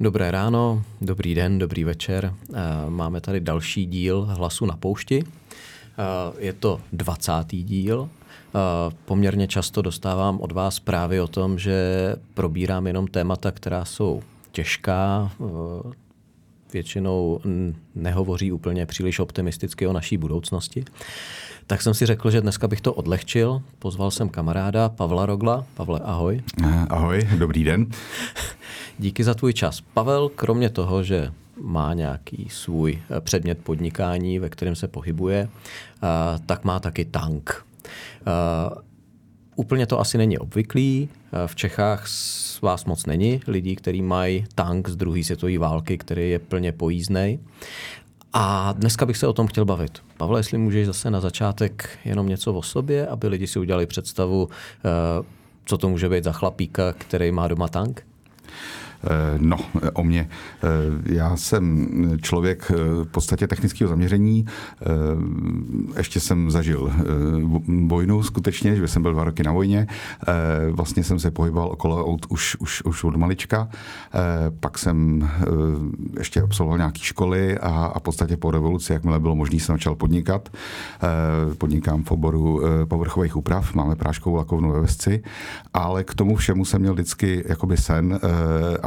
[0.00, 2.34] Dobré ráno, dobrý den, dobrý večer.
[2.54, 2.56] Eh,
[2.88, 5.24] máme tady další díl Hlasu na poušti.
[5.24, 7.62] Eh, je to 20.
[7.62, 8.08] díl.
[8.08, 8.58] Eh,
[9.04, 14.22] poměrně často dostávám od vás právě o tom, že probírám jenom témata, která jsou
[14.52, 15.30] těžká,
[16.72, 17.40] většinou
[17.94, 20.84] nehovoří úplně příliš optimisticky o naší budoucnosti.
[21.66, 23.62] Tak jsem si řekl, že dneska bych to odlehčil.
[23.78, 25.64] Pozval jsem kamaráda Pavla Rogla.
[25.74, 26.42] Pavle, ahoj.
[26.88, 27.86] Ahoj, dobrý den.
[29.00, 29.80] Díky za tvůj čas.
[29.80, 36.08] Pavel, kromě toho, že má nějaký svůj eh, předmět podnikání, ve kterém se pohybuje, eh,
[36.46, 37.66] tak má taky tank.
[38.20, 38.80] Eh,
[39.56, 41.08] úplně to asi není obvyklý.
[41.46, 42.06] V Čechách
[42.62, 47.40] vás moc není lidí, kteří mají tank z druhé světové války, který je plně pojízdný.
[48.32, 49.98] A dneska bych se o tom chtěl bavit.
[50.16, 54.48] Pavle, jestli můžeš zase na začátek jenom něco o sobě, aby lidi si udělali představu,
[55.64, 58.06] co to může být za chlapíka, který má doma tank?
[59.04, 59.56] Eh, no,
[59.92, 60.28] o mě.
[60.62, 60.68] Eh,
[61.14, 61.88] já jsem
[62.22, 64.46] člověk eh, v podstatě technického zaměření.
[65.96, 66.92] Ještě jsem zažil
[67.86, 69.86] vojnu skutečně, že jsem byl dva roky na vojně.
[70.70, 73.68] Vlastně jsem se pohyboval okolo aut už, už, už od malička.
[74.60, 75.28] Pak jsem
[76.18, 79.94] ještě absolvoval nějaké školy a, a v podstatě po revoluci, jakmile bylo možné, jsem začal
[79.94, 80.48] podnikat.
[81.58, 85.22] Podnikám v oboru povrchových úprav, máme práškovou lakovnu ve Vesci,
[85.74, 88.20] ale k tomu všemu jsem měl vždycky jakoby sen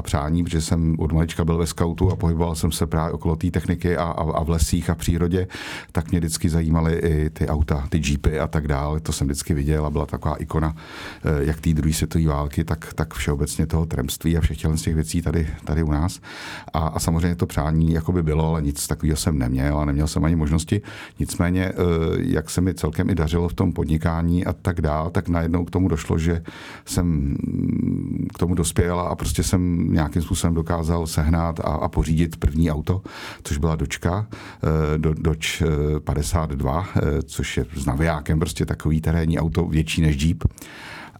[0.02, 3.36] a přání, protože jsem od malička byl ve skautu a pohyboval jsem se právě okolo
[3.36, 5.48] té techniky a, a, a v lesích a přírodě,
[5.92, 9.00] tak mě vždycky zajímaly i ty auta, ty jeepy a tak dále.
[9.00, 12.94] To jsem vždycky viděl a byla taková ikona eh, jak té druhé světové války, tak,
[12.94, 16.20] tak všeobecně toho tremství a všech z těch věcí tady, tady u nás.
[16.74, 20.08] A, a samozřejmě to přání jako by bylo, ale nic takového jsem neměl a neměl
[20.08, 20.82] jsem ani možnosti.
[21.20, 21.74] Nicméně, eh,
[22.18, 25.72] jak se mi celkem i dařilo v tom podnikání a tak dále, tak najednou k
[25.72, 26.44] tomu došlo, že
[26.86, 27.38] jsem
[28.36, 33.02] k tomu dospěl a prostě jsem nějakým způsobem dokázal sehnat a, a pořídit první auto,
[33.44, 35.64] což byla dočka, eh, do, Dodge
[36.00, 40.44] 52, eh, eh, což je s navijákem prostě takový terénní auto větší než Jeep.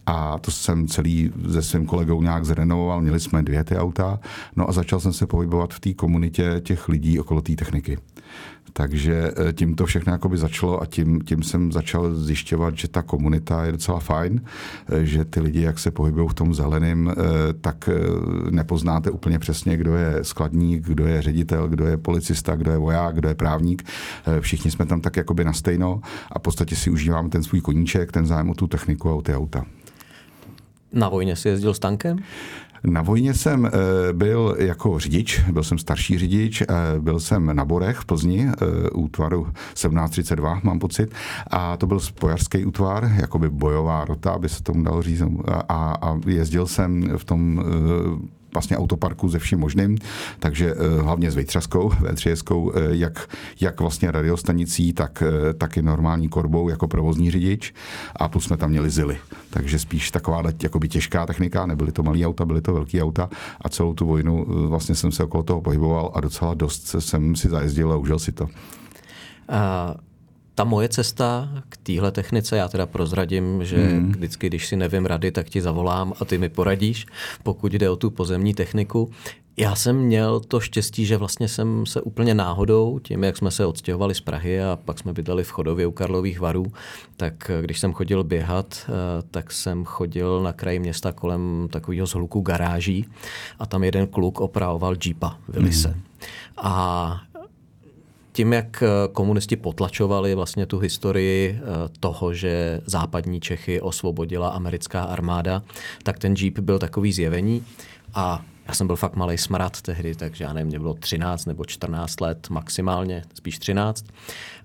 [0.06, 4.20] A to jsem celý se svým kolegou nějak zrenovoval, měli jsme dvě ty auta,
[4.56, 7.98] no a začal jsem se pohybovat v té komunitě těch lidí okolo té techniky.
[8.72, 13.02] Takže eh, tím to všechno jakoby začalo a tím, tím jsem začal zjišťovat, že ta
[13.02, 14.40] komunita je docela fajn,
[14.88, 17.14] eh, že ty lidi, jak se pohybují v tom zeleném, eh,
[17.60, 17.88] tak
[18.50, 23.14] nepoznáte úplně přesně, kdo je skladník, kdo je ředitel, kdo je policista, kdo je voják,
[23.14, 23.82] kdo je právník.
[24.40, 26.00] Všichni jsme tam tak jakoby na stejno
[26.32, 29.22] a v podstatě si užíváme ten svůj koníček, ten zájem o tu techniku a o
[29.22, 29.64] ty auta.
[30.92, 32.18] Na vojně jsi jezdil s tankem?
[32.84, 33.70] Na vojně jsem eh,
[34.12, 36.66] byl jako řidič, byl jsem starší řidič, eh,
[36.98, 41.14] byl jsem na Borech v Plzni, eh, útvaru 1732, mám pocit,
[41.50, 45.22] a to byl spojarský útvar, jakoby bojová rota, aby se tomu dalo říct,
[45.68, 47.64] a, a jezdil jsem v tom
[48.52, 49.98] vlastně autoparku ze vším možným,
[50.38, 53.28] takže eh, hlavně s Vejtřaskou, V3, eh, jak,
[53.60, 57.74] jak vlastně radiostanicí, tak, eh, tak i normální korbou jako provozní řidič
[58.16, 59.18] a plus jsme tam měli zily.
[59.50, 63.28] Takže spíš taková jakoby těžká technika, nebyly to malé auta, byly to velké auta
[63.60, 67.48] a celou tu vojnu vlastně jsem se okolo toho pohyboval a docela dost jsem si
[67.48, 68.48] zajezdil a užil si to.
[69.48, 69.94] A
[70.54, 74.12] ta moje cesta k téhle technice, já teda prozradím, že mm.
[74.12, 77.06] vždycky, když si nevím rady, tak ti zavolám a ty mi poradíš,
[77.42, 79.10] pokud jde o tu pozemní techniku.
[79.56, 83.66] Já jsem měl to štěstí, že vlastně jsem se úplně náhodou, tím, jak jsme se
[83.66, 86.66] odstěhovali z Prahy a pak jsme bydleli v Chodově u Karlových varů,
[87.16, 88.92] tak když jsem chodil běhat, eh,
[89.30, 93.06] tak jsem chodil na kraji města kolem takového zhluku garáží
[93.58, 95.88] a tam jeden kluk opravoval Jeepa, Willise.
[95.88, 96.02] Mm.
[96.56, 97.20] A
[98.32, 101.62] tím, jak eh, komunisti potlačovali vlastně tu historii eh,
[102.00, 105.62] toho, že západní Čechy osvobodila americká armáda,
[106.02, 107.64] tak ten Jeep byl takový zjevení
[108.14, 111.64] a já jsem byl fakt malý smrad tehdy, takže já nevím, mě bylo 13 nebo
[111.64, 114.06] 14 let maximálně, spíš 13.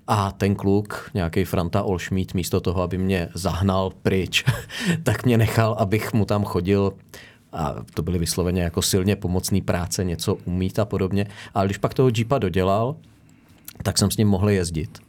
[0.08, 4.44] A ten kluk, nějaký Franta Olšmít, místo toho, aby mě zahnal pryč,
[5.04, 6.94] tak mě nechal, abych mu tam chodil
[7.54, 11.28] a to byly vysloveně jako silně pomocný práce, něco umít a podobně.
[11.54, 12.96] Ale když pak toho Jeepa dodělal,
[13.84, 15.00] tak jsem s ním mohl jezdit.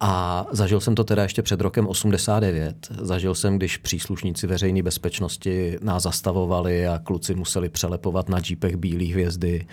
[0.00, 2.76] A zažil jsem to teda ještě před rokem 89.
[3.00, 9.04] Zažil jsem, když příslušníci veřejné bezpečnosti nás zastavovali a kluci museli přelepovat na džípech bílé
[9.12, 9.66] hvězdy.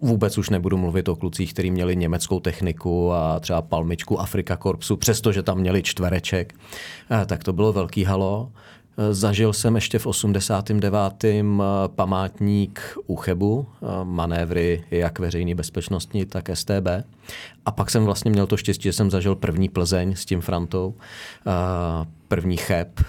[0.00, 4.96] Vůbec už nebudu mluvit o klucích, kteří měli německou techniku a třeba palmičku Afrika Korpsu,
[4.96, 6.54] přestože tam měli čtvereček.
[7.10, 8.52] Eh, tak to bylo velký halo.
[9.10, 11.60] Zažil jsem ještě v 89.
[11.60, 17.04] Eh, památník u Chebu, eh, manévry jak veřejné bezpečnostní, tak STB.
[17.66, 20.94] A pak jsem vlastně měl to štěstí, že jsem zažil první Plzeň s tím Frantou,
[21.46, 21.50] eh,
[22.28, 23.00] první Cheb,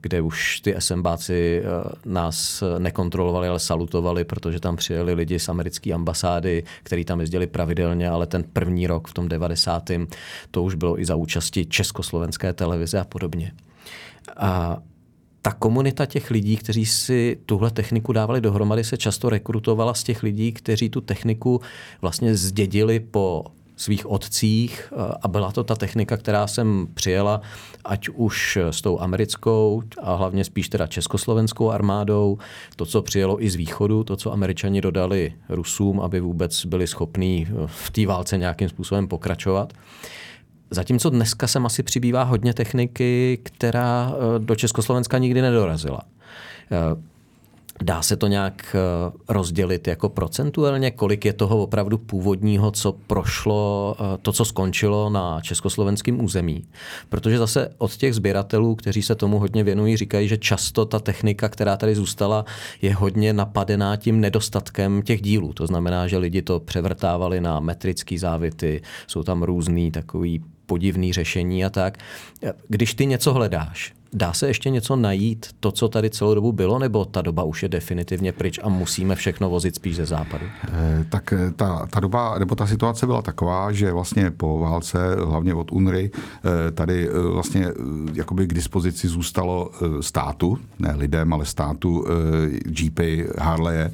[0.00, 1.62] kde už ty SMBáci
[2.04, 8.08] nás nekontrolovali, ale salutovali, protože tam přijeli lidi z americké ambasády, kteří tam jezdili pravidelně,
[8.08, 9.90] ale ten první rok v tom 90.
[10.50, 13.52] to už bylo i za účasti československé televize a podobně.
[14.36, 14.78] A
[15.42, 20.22] ta komunita těch lidí, kteří si tuhle techniku dávali dohromady, se často rekrutovala z těch
[20.22, 21.60] lidí, kteří tu techniku
[22.00, 23.44] vlastně zdědili po
[23.76, 24.92] svých otcích
[25.22, 27.40] a byla to ta technika, která jsem přijela,
[27.84, 32.38] ať už s tou americkou a hlavně spíš teda československou armádou,
[32.76, 37.48] to, co přijelo i z východu, to, co američani dodali Rusům, aby vůbec byli schopní
[37.66, 39.72] v té válce nějakým způsobem pokračovat.
[40.70, 46.00] Zatímco dneska sem asi přibývá hodně techniky, která eh, do Československa nikdy nedorazila.
[46.72, 47.02] Eh,
[47.82, 53.96] dá se to nějak eh, rozdělit jako procentuálně, kolik je toho opravdu původního, co prošlo,
[54.22, 56.64] to, co skončilo na československém území?
[57.08, 61.48] Protože zase od těch sběratelů, kteří se tomu hodně věnují, říkají, že často ta technika,
[61.48, 62.44] která tady zůstala,
[62.82, 65.52] je hodně napadená tím nedostatkem těch dílů.
[65.52, 71.64] To znamená, že lidi to převrtávali na metrické závity, jsou tam různý takový podivný řešení
[71.64, 71.98] a tak.
[72.68, 76.78] Když ty něco hledáš, Dá se ještě něco najít, to, co tady celou dobu bylo,
[76.78, 80.46] nebo ta doba už je definitivně pryč a musíme všechno vozit spíš ze západu?
[80.68, 85.16] Eh, tak eh, ta, ta doba, nebo ta situace byla taková, že vlastně po válce,
[85.24, 87.66] hlavně od UNRY, eh, tady vlastně
[88.12, 89.70] jakoby k dispozici zůstalo
[90.00, 92.04] státu, ne lidem, ale státu,
[92.80, 93.90] Jeepy, Harley,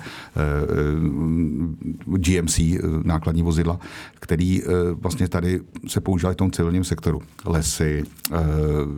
[2.06, 2.60] GMC,
[3.02, 3.78] nákladní vozidla,
[4.14, 7.22] který vlastně tady se používají v tom civilním sektoru.
[7.44, 8.04] Lesy,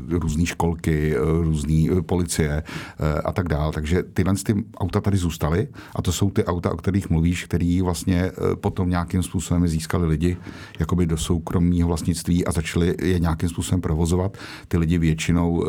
[0.09, 3.73] různé školky, Eh, různý eh, policie eh, a tak dále.
[3.73, 7.83] Takže tyhle ty auta tady zůstaly a to jsou ty auta, o kterých mluvíš, který
[7.83, 10.37] vlastně potom nějakým způsobem získali lidi
[10.79, 14.39] jakoby do soukromého vlastnictví a začali je nějakým způsobem provozovat.
[14.69, 15.65] Ty lidi většinou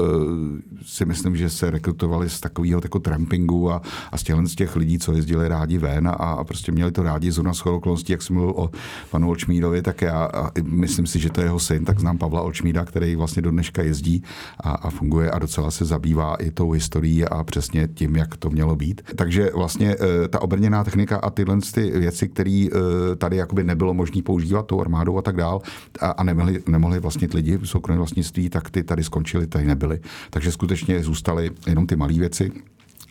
[0.86, 3.82] si myslím, že se rekrutovali z takového jako trampingu a,
[4.12, 7.32] a z, z těch lidí, co jezdili rádi ven a, a prostě měli to rádi
[7.32, 8.70] zrovna s okolností, jak jsem mluvil o
[9.12, 10.30] panu Olčmídovi, tak já
[10.64, 13.82] myslím si, že to je jeho syn, tak znám Pavla Olčmída, který vlastně do dneška
[13.82, 14.24] jezdí
[14.64, 18.50] a, a funguje a docela se zabývá i tou historií a přesně tím, jak to
[18.50, 19.02] mělo být.
[19.16, 23.94] Takže vlastně eh, ta obrněná technika a tyhle ty věci, které eh, tady jakoby nebylo
[23.94, 25.62] možné používat tou armádou a tak dál
[26.00, 30.00] a, a nemohli, nemohli vlastnit lidi v soukromém vlastnictví, tak ty tady skončily, tady nebyly.
[30.30, 32.52] Takže skutečně zůstaly jenom ty malé věci.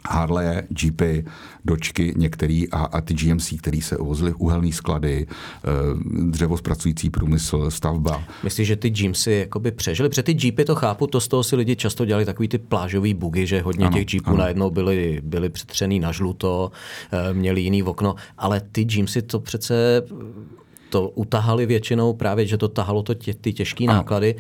[0.09, 1.25] Harley, Jeepy,
[1.65, 5.69] dočky některý a, a ty GMC, který se uvozily uhelné sklady, eh,
[6.31, 8.25] dřevospracující průmysl, stavba.
[8.45, 10.09] Myslíš, že ty GMC jakoby přežili?
[10.09, 13.15] Protože ty Jeepy to chápu, to z toho si lidi často dělali takový ty plážový
[13.15, 14.39] bugy, že hodně ano, těch Jeepů ano.
[14.39, 16.71] najednou byly, byly přetřený na žluto,
[17.13, 20.03] eh, měli jiný okno, ale ty GMC to přece
[20.91, 24.35] to utahali většinou právě, že to tahalo to tě, ty těžké náklady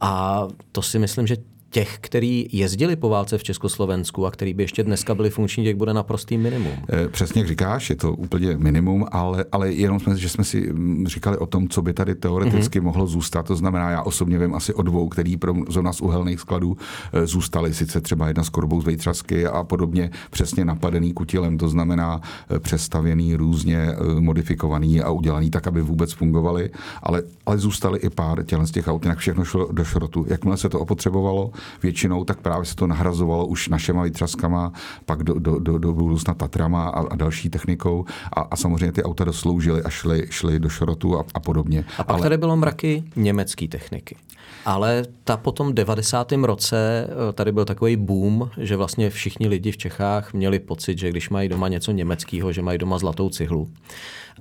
[0.00, 0.42] a
[0.72, 1.36] to si myslím, že
[1.72, 5.76] těch, kteří jezdili po válce v Československu a který by ještě dneska byli funkční, těch
[5.76, 6.72] bude naprostý minimum.
[6.88, 10.72] Eh, přesně jak říkáš, je to úplně minimum, ale, ale jenom jsme, že jsme si
[10.72, 12.84] mm, říkali o tom, co by tady teoreticky mm-hmm.
[12.84, 13.46] mohlo zůstat.
[13.46, 16.76] To znamená, já osobně vím asi o dvou, který pro zóna z uhelných skladů
[17.12, 17.74] eh, zůstaly.
[17.74, 22.20] Sice třeba jedna s korbou z Vejtřasky a podobně přesně napadený kutilem, to znamená
[22.50, 23.88] eh, přestavěný, různě
[24.20, 26.70] modifikovaný a udělaný tak, aby vůbec fungovaly,
[27.02, 30.26] ale, ale zůstaly i pár tělen z těch aut, jinak všechno šlo do šrotu.
[30.28, 31.50] Jakmile se to opotřebovalo,
[31.82, 34.72] většinou, tak právě se to nahrazovalo už našema výtřaskama,
[35.06, 38.04] pak do, do, do, do budoucna Tatrama a, a další technikou
[38.36, 41.84] a, a samozřejmě ty auta dosloužily a šly, šly do šrotu a, a podobně.
[41.98, 42.22] A pak Ale...
[42.22, 44.16] tady bylo mraky německé techniky.
[44.64, 46.32] Ale ta po tom 90.
[46.32, 51.10] roce eh, tady byl takový boom, že vlastně všichni lidi v Čechách měli pocit, že
[51.10, 53.68] když mají doma něco německého, že mají doma zlatou cihlu.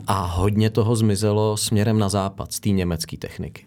[0.07, 3.65] A hodně toho zmizelo směrem na západ z té německé techniky.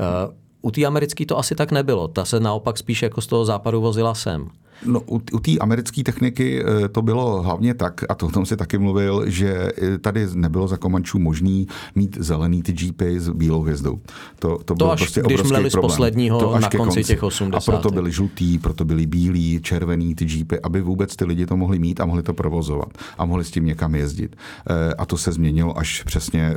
[0.00, 2.08] Uh, u té americké to asi tak nebylo.
[2.08, 4.48] Ta se naopak spíš jako z toho západu vozila sem.
[4.86, 8.46] No, u, u té americké techniky eh, to bylo hlavně tak, a to o tom
[8.46, 13.28] si taky mluvil, že eh, tady nebylo za Komančů možný mít zelený ty jeepy s
[13.28, 14.00] bílou hvězdou.
[14.38, 17.04] To, to, to byl až, prostě když obrovský z posledního to až na konci, konci
[17.04, 17.72] těch 80.
[17.72, 21.56] A proto byli žlutý, proto byli bílí, červený ty jeepy, aby vůbec ty lidi to
[21.56, 24.36] mohli mít a mohli to provozovat a mohli s tím někam jezdit.
[24.66, 26.54] Eh, a to se změnilo až přesně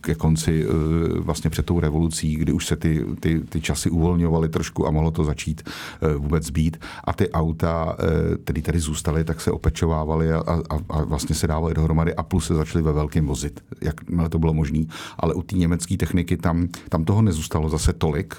[0.00, 0.66] ke konci,
[1.18, 5.10] vlastně před tou revolucí, kdy už se ty, ty, ty časy uvolňovaly trošku a mohlo
[5.10, 5.62] to začít
[6.18, 6.76] vůbec být.
[7.04, 7.96] A ty auta,
[8.44, 12.46] které tady zůstaly, tak se opečovávaly a, a, a vlastně se dávaly dohromady a plus
[12.46, 13.94] se začaly ve velkém vozit, jak
[14.28, 14.84] to bylo možné.
[15.18, 18.34] Ale u té německé techniky tam, tam toho nezůstalo zase tolik.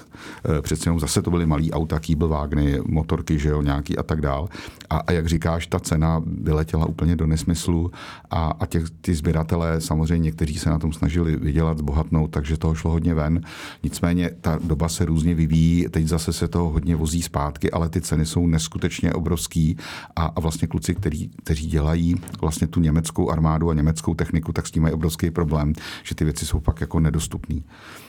[0.62, 4.48] Přece jenom zase to byly malý auta, kýblvágny, motorky, že jo, nějaký a tak dál.
[4.90, 7.90] A, a jak říkáš, ta cena vyletěla úplně do nesmyslu
[8.30, 12.74] a, a těch, ty sběratelé samozřejmě někteří se na tom snažili vydělat, zbohatnout, takže toho
[12.74, 13.40] šlo hodně ven.
[13.82, 18.00] Nicméně ta doba se různě vyvíjí, teď zase se to hodně vozí zpátky, ale ty
[18.00, 18.46] ceny jsou
[19.02, 19.76] neskutečně obrovský
[20.16, 24.66] a, a vlastně kluci, který, kteří dělají vlastně tu německou armádu a německou techniku, tak
[24.66, 25.72] s tím mají obrovský problém,
[26.02, 27.60] že ty věci jsou pak jako nedostupné.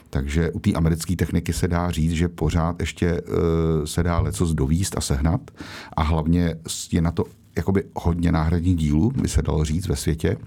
[0.10, 4.54] Takže u té americké techniky se dá říct, že pořád ještě uh, se dá leco
[4.54, 5.52] dovíst a sehnat
[5.94, 6.56] a hlavně
[6.92, 7.26] je na to
[7.58, 10.38] jakoby hodně náhradních dílů, by se dalo říct ve světě.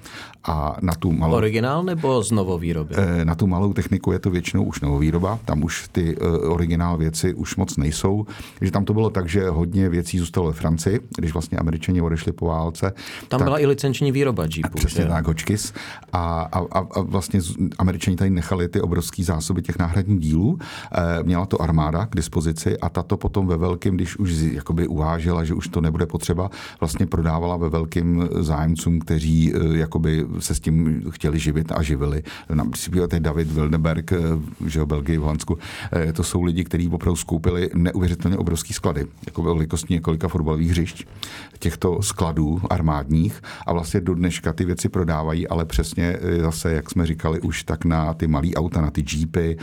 [0.44, 1.36] A na tu malou...
[1.36, 2.94] Originál nebo z novovýroby?
[2.98, 6.96] Eh, na tu malou techniku je to většinou už novovýroba, tam už ty uh, originál
[6.96, 8.26] věci už moc nejsou.
[8.60, 12.32] že tam to bylo tak, že hodně věcí zůstalo ve Francii, když vlastně američani odešli
[12.32, 12.92] po válce.
[13.28, 14.78] Tam tak, byla i licenční výroba Jeepu.
[14.78, 15.72] Přesně tak, Hočkis.
[16.12, 17.40] A, a, a, a vlastně
[17.78, 20.58] američani tady nechali ty obrovské zásoby těch náhradních dílů.
[20.92, 25.44] E, měla to armáda k dispozici a tato potom ve velkém, když už jakoby uvážela,
[25.44, 26.50] že už to nebude potřeba,
[26.80, 31.82] vlastně vlastně prodávala ve velkým zájemcům, kteří eh, jakoby se s tím chtěli živit a
[31.82, 32.22] živili.
[32.54, 34.18] Například je David Wildeberg, eh,
[34.66, 35.58] že v Belgii, v Holandsku.
[35.92, 41.06] Eh, to jsou lidi, kteří opravdu skoupili neuvěřitelně obrovský sklady, jako velikostní několika fotbalových hřišť
[41.58, 47.06] těchto skladů armádních a vlastně do dneška ty věci prodávají, ale přesně zase, jak jsme
[47.06, 49.58] říkali, už tak na ty malé auta, na ty Jeepy,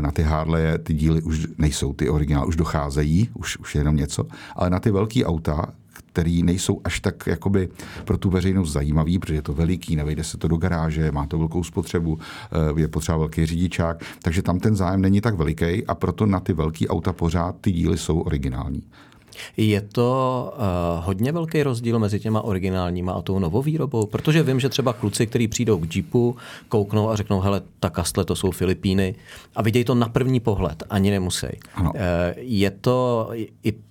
[0.00, 3.96] na ty Harley, ty díly už nejsou, ty originály už docházejí, už, už je jenom
[3.96, 5.66] něco, ale na ty velké auta,
[6.12, 7.68] který nejsou až tak jakoby
[8.04, 11.38] pro tu veřejnost zajímavý, protože je to veliký, nevejde se to do garáže, má to
[11.38, 15.94] velkou spotřebu, eh, je potřeba velký řidičák, takže tam ten zájem není tak veliký a
[15.94, 18.82] proto na ty velké auta pořád ty díly jsou originální.
[19.56, 24.06] Je to uh, hodně velký rozdíl mezi těma originálníma a tou novou výrobou?
[24.06, 26.36] Protože vím, že třeba kluci, kteří přijdou k Jeepu,
[26.68, 29.14] kouknou a řeknou, hele, ta kastle, to jsou Filipíny
[29.56, 31.46] a vidějí to na první pohled, ani nemusí.
[31.80, 31.90] Uh,
[32.36, 33.30] je to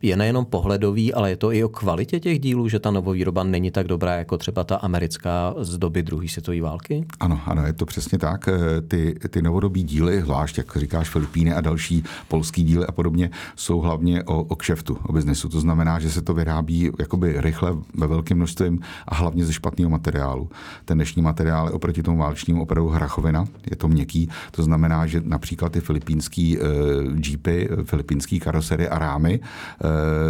[0.01, 3.71] je nejenom pohledový, ale je to i o kvalitě těch dílů, že ta novovýroba není
[3.71, 7.05] tak dobrá jako třeba ta americká z doby druhé světové války?
[7.19, 8.47] Ano, ano, je to přesně tak.
[8.47, 13.29] Eh, ty, ty novodobí díly, zvlášť jak říkáš Filipíny a další polský díly a podobně,
[13.55, 15.49] jsou hlavně o, o kšeftu, o biznesu.
[15.49, 19.89] To znamená, že se to vyrábí jakoby rychle ve velkém množství a hlavně ze špatného
[19.89, 20.49] materiálu.
[20.85, 24.29] Ten dnešní materiál je oproti tomu válečnímu opravdu hrachovina, je to měkký.
[24.51, 26.65] To znamená, že například ty filipínský uh,
[27.15, 29.47] jeepy, filipínský karosery a rámy, uh,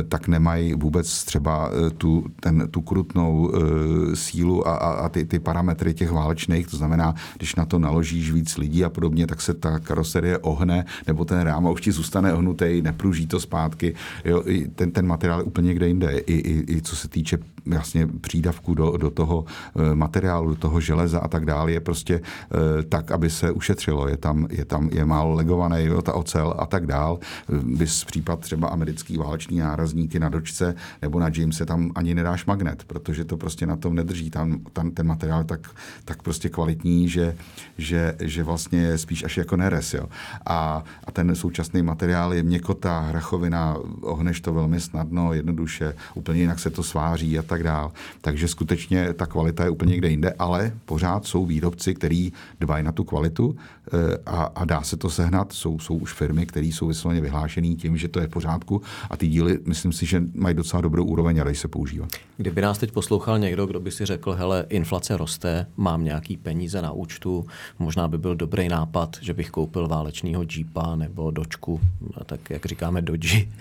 [0.07, 5.39] tak nemají vůbec třeba tu, ten, tu krutnou uh, sílu a, a, a ty, ty
[5.39, 6.67] parametry těch válečných.
[6.67, 10.85] To znamená, když na to naložíš víc lidí a podobně, tak se ta karoserie ohne,
[11.07, 13.95] nebo ten rám už ti zůstane ohnutý, nepruží to zpátky.
[14.25, 14.43] Jo,
[14.75, 16.17] ten, ten materiál je úplně někde jinde.
[16.17, 19.45] I, i, i co se týče jasně přídavku do, do toho
[19.75, 24.07] eh, materiálu, do toho železa a tak dále, je prostě eh, tak, aby se ušetřilo.
[24.07, 27.19] Je tam, je tam je málo legované, jo, ta ocel a tak dál.
[27.63, 32.83] Bys případ třeba americký váleční nárazníky na dočce nebo na Jamese tam ani nedáš magnet,
[32.83, 34.29] protože to prostě na tom nedrží.
[34.29, 35.69] Tam, tam ten materiál tak,
[36.05, 37.35] tak prostě kvalitní, že,
[37.81, 39.93] že, že vlastně spíš až jako neres.
[39.93, 40.05] Jo.
[40.45, 46.59] A, a ten současný materiál je měkotá, hrachovina, ohneš to velmi snadno, jednoduše, úplně jinak
[46.59, 47.91] se to sváří a tak dál.
[48.21, 52.91] Takže skutečně ta kvalita je úplně někde jinde, ale pořád jsou výrobci, kteří dbají na
[52.91, 55.53] tu kvalitu eh, a, a dá se to sehnat.
[55.53, 59.17] Jsou, jsou už firmy, které jsou vysloveně vyhlášené tím, že to je v pořádku a
[59.17, 62.09] ty díly, myslím si, že mají docela dobrou úroveň a dají se používat.
[62.37, 66.81] Kdyby nás teď poslouchal někdo, kdo by si řekl, hele, inflace roste, mám nějaký peníze
[66.81, 67.45] na účtu,
[67.79, 71.79] možná by byl dobrý nápad, že bych koupil válečného jeepa nebo dočku,
[72.25, 73.53] tak jak říkáme doji.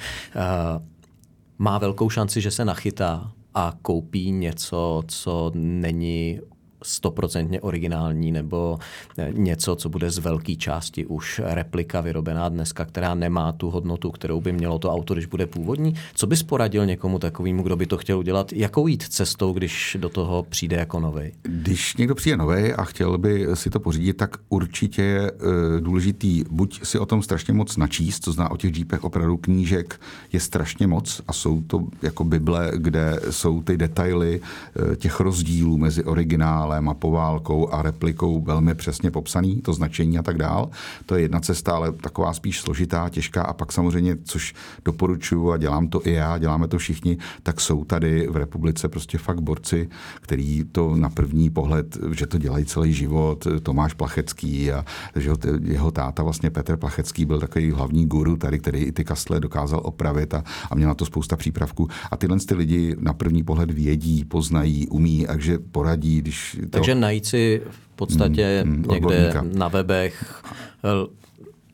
[1.59, 6.40] Má velkou šanci, že se nachytá a koupí něco, co není
[6.82, 8.78] stoprocentně originální nebo
[9.18, 14.10] eh, něco, co bude z velké části už replika vyrobená dneska, která nemá tu hodnotu,
[14.10, 15.94] kterou by mělo to auto, když bude původní.
[16.14, 18.52] Co bys poradil někomu takovému, kdo by to chtěl udělat?
[18.52, 21.32] Jakou jít cestou, když do toho přijde jako nový?
[21.42, 26.44] Když někdo přijde nový a chtěl by si to pořídit, tak určitě je eh, důležitý
[26.50, 30.00] buď si o tom strašně moc načíst, to zná o těch jeepech opravdu knížek
[30.32, 35.78] je strašně moc a jsou to jako Bible, kde jsou ty detaily eh, těch rozdílů
[35.78, 40.70] mezi originál dále, mapoválkou a replikou velmi přesně popsaný, to značení a tak dál.
[41.06, 45.56] To je jedna cesta, ale taková spíš složitá, těžká a pak samozřejmě, což doporučuji a
[45.56, 49.88] dělám to i já, děláme to všichni, tak jsou tady v republice prostě fakt borci,
[50.20, 54.84] který to na první pohled, že to dělají celý život, Tomáš Plachecký a
[55.16, 55.30] že
[55.62, 59.80] jeho táta vlastně Petr Plachecký byl takový hlavní guru tady, který i ty kastle dokázal
[59.84, 61.88] opravit a, a měl na to spousta přípravků.
[62.10, 66.60] A tyhle ty lidi na první pohled vědí, poznají, umí, takže poradí, když...
[66.61, 66.69] To...
[66.71, 69.59] Takže najít si v podstatě mm, mm, někde odborníka.
[69.59, 70.43] na webech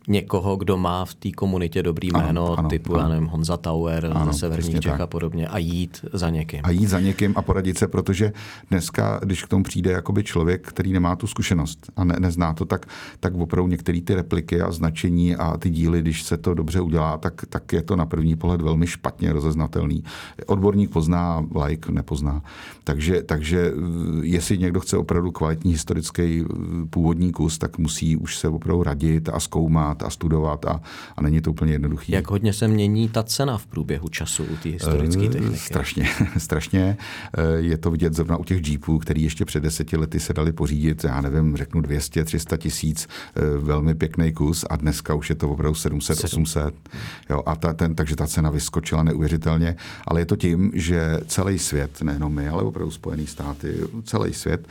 [0.08, 3.02] někoho, kdo má v té komunitě dobrý ano, jméno, ano, typu, ano.
[3.02, 6.60] já nevím, Honza Tower ano, ze Severních Čech a podobně a jít za někým.
[6.62, 8.32] A jít za někým a poradit se, protože
[8.70, 12.64] dneska, když k tomu přijde jakoby člověk, který nemá tu zkušenost a ne, nezná to,
[12.64, 12.86] tak,
[13.20, 17.18] tak opravdu některé ty repliky a značení a ty díly, když se to dobře udělá,
[17.18, 20.04] tak, tak je to na první pohled velmi špatně rozeznatelný.
[20.46, 22.42] Odborník pozná, like nepozná.
[22.84, 23.80] Takže, takže eh,
[24.22, 26.54] jestli někdo chce opravdu kvalitní historický eh,
[26.90, 30.80] původní kus, tak musí už se opravdu radit a zkoumat poznat a studovat a,
[31.16, 32.12] a není to úplně jednoduché.
[32.12, 35.58] Jak hodně se mění ta cena v průběhu času u té historické eh, techniky?
[35.58, 36.96] Strašně, strašně.
[37.36, 40.52] Eh, je to vidět zrovna u těch Jeepů, který ještě před deseti lety se dali
[40.52, 45.36] pořídit, já nevím, řeknu 200, 300 tisíc, eh, velmi pěkný kus a dneska už je
[45.36, 46.74] to opravdu 700, 800.
[47.30, 51.58] Jo, a ta, ten, takže ta cena vyskočila neuvěřitelně, ale je to tím, že celý
[51.58, 53.74] svět, nejenom my, ale opravdu Spojené státy,
[54.04, 54.68] celý svět,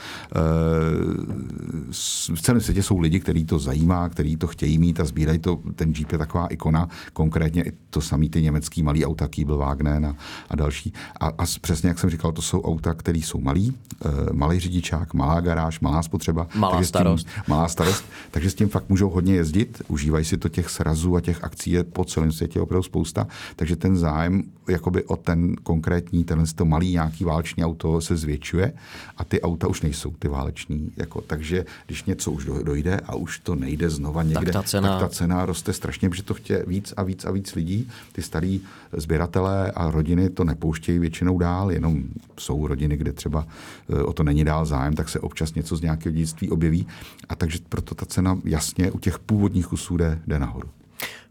[2.36, 5.60] v celém světě jsou lidi, kteří to zajímá, kteří to chtějí mít a sbírají to,
[5.76, 10.16] ten Jeep je taková ikona, konkrétně i to samý ty německý malý auta, Kiebelwagen a,
[10.50, 10.94] a další.
[11.20, 13.74] A, a přesně jak jsem říkal, to jsou auta, které jsou malý,
[14.06, 16.48] e, malý řidičák, malá garáž, malá spotřeba.
[16.56, 17.28] Malá starost.
[17.28, 21.16] Tím, malá starost, takže s tím fakt můžou hodně jezdit, užívají si to těch srazů
[21.16, 25.56] a těch akcí je po celém světě opravdu spousta, takže ten zájem jakoby o ten
[25.64, 28.74] konkrétní, tenhle to malý nějaký váleční auto se zvětšuje
[29.18, 30.92] a ty auta už nejsou ty váleční.
[30.98, 34.90] Jako, takže když něco už dojde a už to nejde znova někde, tak ta cena,
[34.90, 37.90] tak ta cena roste strašně, protože to chce víc a víc a víc lidí.
[38.12, 38.62] Ty starý
[38.94, 42.04] sběratelé a rodiny to nepouštějí většinou dál, jenom
[42.40, 43.48] jsou rodiny, kde třeba
[43.90, 46.88] eh, o to není dál zájem, tak se občas něco z nějakého dědictví objeví.
[47.30, 50.70] A takže proto ta cena jasně u těch původních kusů jde, jde nahoru.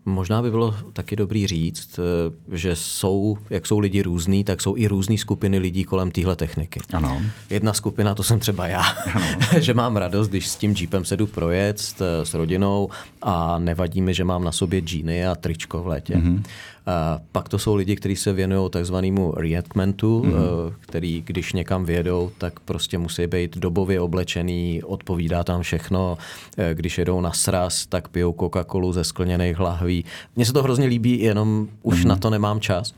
[0.06, 4.76] Možná by bylo taky dobrý říct, eh, že jsou, jak jsou lidi různý, tak jsou
[4.76, 6.80] i různé skupiny lidí kolem téhle techniky.
[6.92, 7.23] Ano.
[7.50, 8.82] Jedna skupina, to jsem třeba já,
[9.58, 11.78] že mám radost, když s tím jeepem sedu projet
[12.23, 12.88] s rodinou
[13.23, 16.14] a nevadí mi, že mám na sobě džíny a tričko v létě.
[16.14, 16.42] Mm-hmm.
[16.87, 20.73] A pak to jsou lidi, kteří se věnují takzvanému reenactmentu, mm-hmm.
[20.81, 26.18] který když někam vědou, tak prostě musí být dobově oblečený, odpovídá tam všechno.
[26.59, 30.05] Eh, když jedou na sraz, tak pijou Coca-Colu ze skleněných lahví.
[30.37, 32.09] Mně se to hrozně líbí, jenom už mm-hmm.
[32.09, 32.94] na to nemám čas.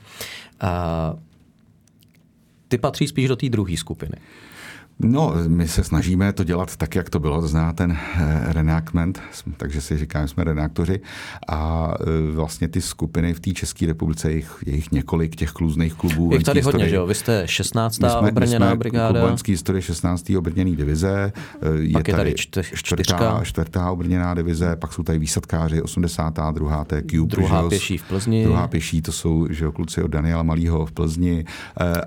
[0.61, 1.15] A
[2.69, 4.17] ty patří spíš do té druhé skupiny.
[5.01, 9.21] No, my se snažíme to dělat tak, jak to bylo, to zná ten eh, reenactment,
[9.57, 11.01] takže si říkáme, jsme reaktoři
[11.49, 15.95] a eh, vlastně ty skupiny v té České republice, jich, je jich několik těch kluzných
[15.95, 16.33] klubů.
[16.33, 17.07] Je tady hodně, že jo?
[17.07, 17.95] Vy jste 16.
[17.95, 19.21] jsme, obrněná jsme brigáda.
[19.21, 20.33] Vojenský historie 16.
[20.39, 21.33] obrněný divize.
[21.63, 26.85] Eh, je, pak je tady, tady čtvrtá, čtvrtá obrněná divize, pak jsou tady výsadkáři 82.
[26.85, 27.37] to je Cube.
[27.37, 28.45] Druhá že, pěší v Plzni.
[28.45, 31.45] Druhá pěší, to jsou že jo, kluci od Daniela Malýho v Plzni.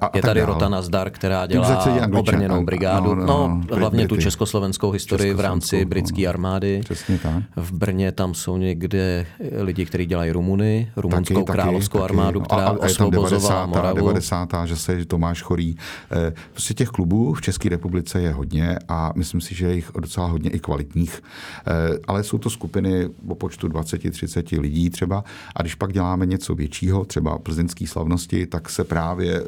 [0.02, 1.86] A, je a tady Rota Nazdar, která dělá
[2.20, 3.16] obrněnou brigádu brigádu.
[3.16, 6.30] No, no, no hlavně tu československou historii v rámci britské no.
[6.30, 6.82] armády.
[6.84, 7.44] Přesně tak.
[7.56, 9.26] V Brně tam jsou někde
[9.62, 13.66] lidi, kteří dělají Rumuny, rumunskou taky, královskou taky, armádu, která no, a, a osvobozovala 90.
[13.66, 13.98] Moravu.
[13.98, 14.50] 90.
[14.66, 15.76] že se Tomáš Chorý.
[16.12, 19.92] Eh, prostě těch klubů v České republice je hodně a myslím si, že je jich
[20.00, 21.22] docela hodně i kvalitních.
[21.68, 25.24] Eh, ale jsou to skupiny o počtu 20-30 lidí třeba
[25.56, 29.44] a když pak děláme něco většího, třeba plzeňské slavnosti, tak se právě eh,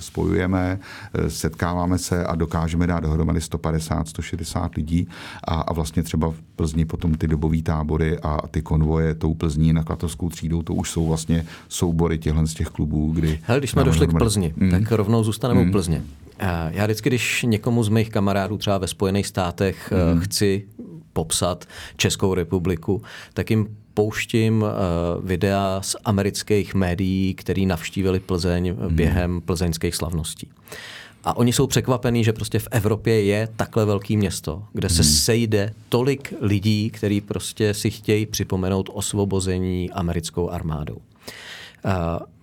[0.00, 0.78] spojujeme,
[1.28, 5.08] setkáváme se a dokážeme můžeme dát dohromady 150, 160 lidí
[5.44, 9.72] a, a vlastně třeba v Plzni potom ty dobové tábory a ty konvoje tou Plzní
[9.72, 13.40] na Klatovskou třídou, to už jsou vlastně soubory těchhle z těch klubů, kdy...
[13.42, 14.22] Hele, když jsme došli dohromady...
[14.22, 14.70] k Plzni, mm.
[14.70, 15.68] tak rovnou zůstaneme mm.
[15.68, 16.02] u Plzně.
[16.70, 20.20] Já vždycky, když někomu z mých kamarádů třeba ve Spojených státech mm.
[20.20, 20.64] chci
[21.12, 21.64] popsat
[21.96, 23.02] Českou republiku,
[23.34, 24.68] tak jim pouštím uh,
[25.24, 28.96] videa z amerických médií, který navštívili Plzeň mm.
[28.96, 30.50] během plzeňských slavností.
[31.24, 35.12] A oni jsou překvapení, že prostě v Evropě je takhle velké město, kde se hmm.
[35.12, 40.96] sejde tolik lidí, kteří prostě si chtějí připomenout osvobození americkou armádou.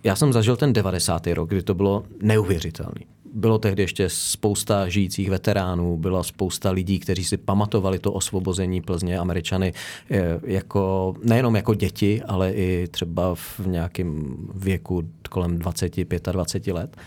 [0.03, 1.27] Já jsem zažil ten 90.
[1.27, 3.01] rok, kdy to bylo neuvěřitelné.
[3.33, 9.19] Bylo tehdy ještě spousta žijících veteránů, byla spousta lidí, kteří si pamatovali to osvobození Plzně
[9.19, 9.73] Američany
[10.11, 15.95] e, jako, nejenom jako děti, ale i třeba v nějakém věku kolem 20,
[16.31, 16.97] 25 let.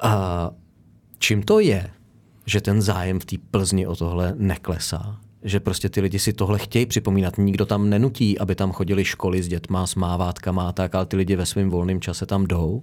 [0.00, 0.50] A
[1.18, 1.90] čím to je,
[2.46, 5.20] že ten zájem v té Plzni o tohle neklesá.
[5.42, 7.38] Že prostě ty lidi si tohle chtějí připomínat.
[7.38, 11.16] Nikdo tam nenutí, aby tam chodili školy s dětma, s mávátkama a tak, ale ty
[11.16, 12.82] lidi ve svém volném čase tam jdou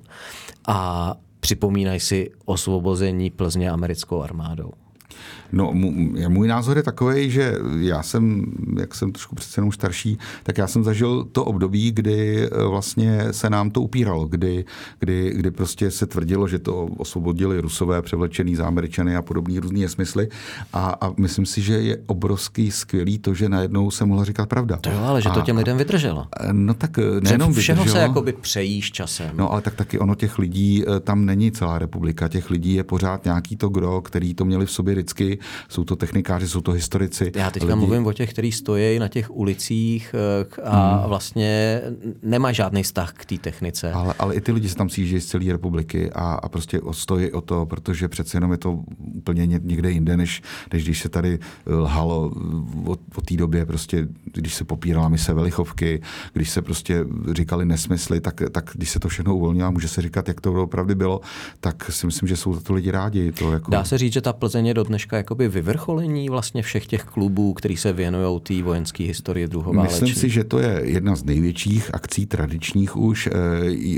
[0.68, 4.72] a připomínají si osvobození Plzně americkou armádou.
[5.52, 5.72] No,
[6.28, 8.46] můj názor je takový, že já jsem,
[8.80, 13.28] jak jsem trošku přece jenom starší, tak já jsem zažil to období, kdy eh, vlastně
[13.32, 14.66] se nám to upíralo, kdy,
[15.00, 19.88] kdy, kdy prostě se tvrdilo, že to osvobodili rusové, převlečený za američany a podobný různý
[19.88, 20.28] smysly.
[20.74, 24.78] A, a myslím si, že je obrovský skvělý to, že najednou se mohla říkat pravda.
[24.78, 26.28] To jo, ale že to těm lidem vydrželo.
[26.52, 28.02] No tak eh, nejenom všeho vydrželo.
[28.02, 29.32] se jakoby přejíš časem.
[29.34, 32.84] No ale tak taky ono těch lidí, eh, tam není celá republika, těch lidí je
[32.84, 36.72] pořád nějaký to gro, který to měli v sobě vždycky jsou to technikáři, jsou to
[36.72, 37.32] historici.
[37.36, 37.86] Já teďka lidi...
[37.86, 41.10] mluvím o těch, kteří stojí na těch ulicích eh, a hmm.
[41.10, 41.82] vlastně
[42.24, 43.92] nemá žádný vztah k té technice.
[43.92, 47.32] Ale, ale i ty lidi se tam sjíždějí z celé republiky a, a prostě stojí
[47.32, 48.80] o to, protože přece jenom je to
[49.16, 50.42] úplně někde jinde, než,
[50.74, 52.32] než když se tady lhalo
[52.86, 56.02] o, o té době, prostě, když se popírala mise Velichovky,
[56.34, 60.28] když se prostě říkali nesmysly, tak, tak když se to všechno uvolnilo, může se říkat,
[60.28, 61.22] jak to opravdu bylo,
[61.60, 63.32] tak si myslím, že jsou to lidi rádi.
[63.32, 63.72] To jako...
[63.72, 67.54] Dá se říct, že ta Plzeň je do dneška jakoby vyvrcholení vlastně všech těch klubů,
[67.54, 70.02] který se věnují té vojenské historii druhováleční?
[70.02, 73.28] Myslím si, že to je jedna z největších akcí tradičních už.
[73.28, 73.32] E,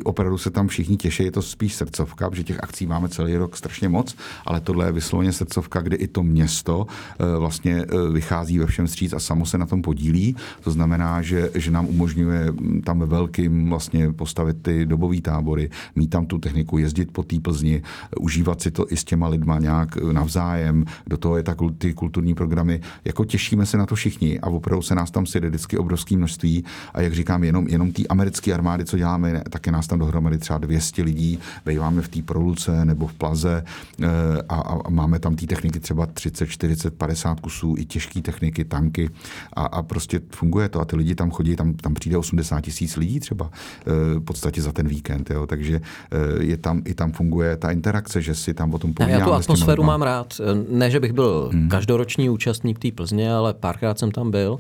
[0.04, 3.58] opravdu se tam všichni těší, je to spíš srdcovka, protože těch akcí máme celý rok
[3.58, 4.16] strašně moc,
[4.46, 6.86] ale tohle je vysloveně srdcovka, kde i to město
[7.20, 10.36] e, vlastně e, vychází ve všem stříc a samo se na tom podílí.
[10.64, 16.08] To znamená, že, že nám umožňuje tam ve velkým vlastně postavit ty dobové tábory, mít
[16.08, 17.82] tam tu techniku, jezdit po té Plzni,
[18.20, 20.86] užívat si to i s těma lidma nějak navzájem.
[21.08, 22.82] Do toho je ta, ty kulturní programy.
[23.06, 26.64] Jako těšíme se na to všichni a opravdu se nás tam sejde vždycky obrovské množství.
[26.94, 30.38] A jak říkám, jenom, jenom ty americké armády, co děláme, tak je nás tam dohromady
[30.38, 31.40] třeba 200 lidí.
[31.66, 34.08] Vejváme v té Proluce nebo v Plaze eh,
[34.50, 39.10] a, a máme tam té techniky třeba 30, 40, 50 kusů, i těžké techniky, tanky
[39.54, 42.98] a, a prostě funguje to a ty lidi tam chodí, tam, tam přijde 80 tisíc
[42.98, 45.48] lidí třeba eh, v podstatě za ten víkend, jo.
[45.48, 45.82] takže
[46.12, 49.20] eh, je tam, i tam funguje ta interakce, že si tam o tom povídáme.
[49.20, 50.42] Já tu atmosféru mám rád.
[50.70, 51.70] Ne, že bych byl hmm.
[51.70, 54.58] každoroční účastník té Plzně, ale párkrát jsem tam byl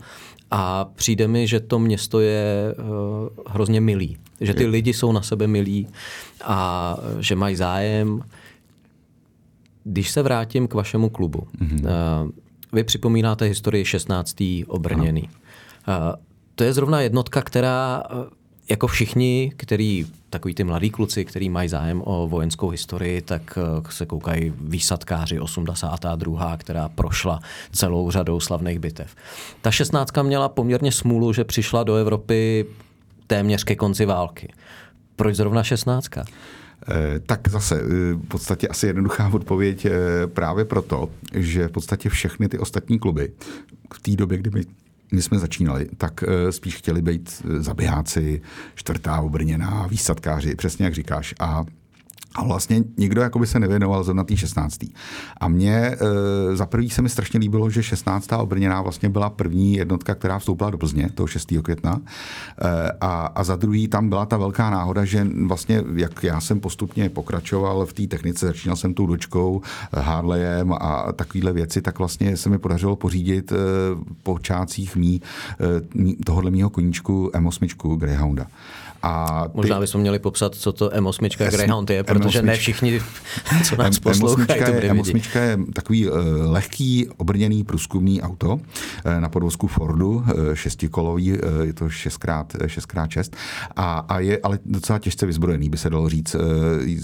[0.52, 2.84] a přijde mi, že to město je uh,
[3.48, 4.18] hrozně milý.
[4.42, 5.88] Že ty lidi jsou na sebe milí
[6.44, 8.22] a že mají zájem.
[9.84, 11.80] Když se vrátím k vašemu klubu, hmm.
[11.80, 12.30] uh,
[12.74, 14.36] vy připomínáte historii 16.
[14.68, 15.24] obrněný.
[15.24, 16.16] Uh,
[16.56, 18.04] to je zrovna jednotka, která
[18.70, 23.92] jako všichni, který, takový ty mladí kluci, kteří mají zájem o vojenskou historii, tak eh,
[23.92, 26.58] se koukají výsadkáři 82.
[26.58, 27.40] která prošla
[27.72, 29.16] celou řadou slavných bitev.
[29.62, 30.12] Ta 16.
[30.22, 32.66] měla poměrně smůlu, že přišla do Evropy
[33.28, 34.54] téměř ke konci války.
[35.16, 36.10] Proč zrovna 16?
[36.18, 39.88] Eh, tak zase eh, v podstatě asi jednoduchá odpověď
[40.34, 43.32] právě proto, že v podstatě všechny ty ostatní kluby
[43.94, 44.64] v té době, kdy my
[45.14, 48.42] my jsme začínali, tak eh, spíš chtěli být eh, zabijáci,
[48.76, 51.36] čtvrtá obrněná, výsadkáři, přesně jak říkáš.
[51.40, 51.66] A
[52.36, 54.80] a vlastně nikdo jakoby se nevěnoval zrovna té 16.
[55.38, 55.98] A mně e,
[56.56, 58.32] za prvý se mi strašně líbilo, že 16.
[58.32, 61.54] obrněná vlastně byla první jednotka, která vstoupila do Plzně toho 6.
[61.64, 62.02] května.
[62.62, 66.60] E, a, a za druhý tam byla ta velká náhoda, že vlastně jak já jsem
[66.60, 69.62] postupně pokračoval v té technice, začínal jsem tou dočkou,
[69.94, 73.56] Harleyem a takovéhle věci, tak vlastně se mi podařilo pořídit e,
[74.24, 75.22] po čácích mý,
[75.60, 78.48] e, tohohle mýho koníčku M8 Greyhounda.
[79.04, 79.58] A ty...
[79.58, 82.46] Možná bychom měli popsat, co to M8 Greyhound je, protože M8.
[82.46, 83.02] ne všichni,
[83.64, 88.60] co nás poslouchají, to je, M8 je takový uh, lehký, obrněný průzkumný auto uh,
[89.20, 93.32] na podvozku Fordu, uh, šestikolový, uh, je to 6x, 6x6
[93.76, 96.36] a, a je ale docela těžce vyzbrojený, by se dalo říct.
[96.36, 96.42] Uh,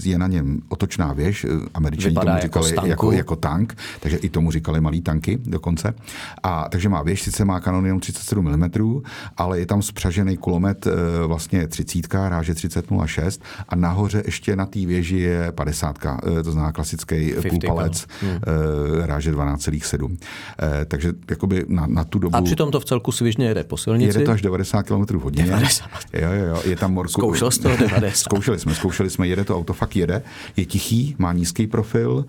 [0.04, 4.16] je na něm otočná věž, uh, američani tomu jako říkali jako, jako, jako tank, takže
[4.16, 5.94] i tomu říkali malý tanky dokonce.
[6.42, 9.00] A takže má věž, sice má kanon jenom 37 mm,
[9.36, 10.92] ale je tam spřažený kulomet uh,
[11.26, 16.52] vlastně 30 30, ráže 3006 a nahoře ještě na té věži je 50, eh, to
[16.52, 18.30] znamená klasický půlpalec, hmm.
[18.32, 20.16] Eh, ráže 12,7.
[20.62, 22.36] Eh, takže jakoby na, na tu dobu...
[22.36, 24.18] A přitom to v celku svižně jede po silnici?
[24.18, 25.46] Jede to až 90 km hodině.
[25.46, 25.84] 90.
[26.12, 27.12] Jo, jo, jo, je tam morku...
[27.12, 28.16] Zkoušel jsi to 90.
[28.16, 30.22] zkoušeli jsme, zkoušeli jsme, jede to auto, fakt jede,
[30.56, 32.24] je tichý, má nízký profil,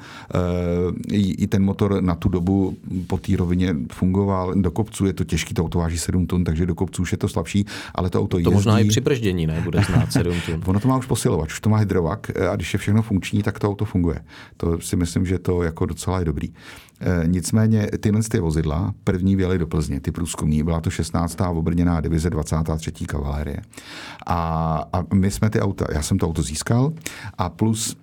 [1.11, 5.53] i ten motor na tu dobu po té rovině fungoval, do kopců je to těžký,
[5.53, 8.31] to auto váží 7 tun, takže do kopců už je to slabší, ale to auto
[8.31, 8.53] to jezdí.
[8.53, 9.61] možná i při brždění, ne?
[9.61, 10.61] Bude znát 7 tun.
[10.65, 13.43] ono to má už posilovač, už to má hydrovak eh, a když je všechno funkční,
[13.43, 14.19] tak to auto funguje.
[14.57, 16.53] To si myslím, že to jako docela je dobrý.
[17.01, 21.37] E, nicméně tyhle ty vozidla první věly do Plzně, ty průzkumní, byla to 16.
[21.49, 22.91] obrněná divize 23.
[22.91, 23.61] kavalérie.
[24.25, 26.93] A, a my jsme ty auta, já jsem to auto získal
[27.37, 27.97] a plus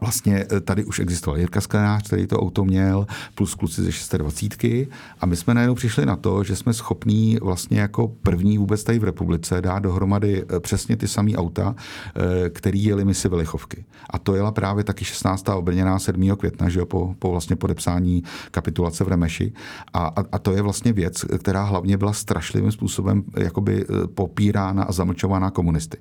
[0.00, 4.90] Vlastně eh, tady už existoval Jirka Sklenář, který to auto měl, plus kluci ze 26.
[5.20, 8.98] A my jsme najednou přišli na to, že jsme schopní vlastně jako první vůbec tady
[8.98, 11.74] v republice dát dohromady eh, přesně ty samé auta,
[12.16, 13.84] eh, který jeli misi Velichovky.
[14.10, 15.48] A to jela právě taky 16.
[15.48, 16.36] obrněná 7.
[16.36, 19.52] května, že jo, po, po vlastně podepsání kapitulace v Remeši.
[19.92, 23.84] A, a, a, to je vlastně věc, která hlavně byla strašlivým způsobem jakoby
[24.14, 25.98] popírána a zamlčována komunisty.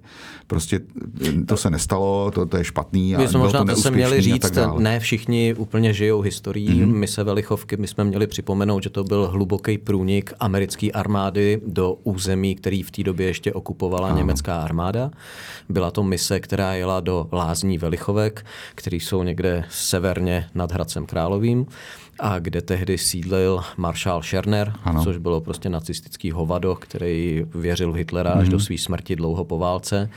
[0.47, 0.79] Prostě
[1.45, 3.15] to se nestalo, to, to je špatný.
[3.15, 6.69] A bylo to se měli říct, ne všichni úplně žijou historií.
[6.69, 6.95] Mm-hmm.
[6.95, 11.93] My se Velichovky, my jsme měli připomenout, že to byl hluboký průnik americké armády do
[12.03, 14.17] území, který v té době ještě okupovala ano.
[14.17, 15.11] německá armáda.
[15.69, 18.45] Byla to mise, která jela do Lázní Velichovek,
[18.75, 21.65] které jsou někde severně nad Hradcem Královým
[22.19, 25.03] a kde tehdy sídlil maršál Scherner, ano.
[25.03, 28.39] což bylo prostě nacistický hovado, který věřil v Hitlera mm-hmm.
[28.39, 28.65] až do mhm.
[28.65, 30.09] své smrti dlouho po válce.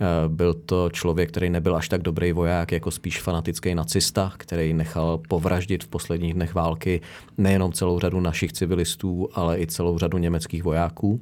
[0.00, 4.74] Eh, byl to člověk, který nebyl až tak dobrý voják, jako spíš fanatický nacista, který
[4.74, 7.00] nechal povraždit v posledních dnech války
[7.38, 11.20] nejenom celou řadu našich civilistů, ale i celou řadu německých vojáků.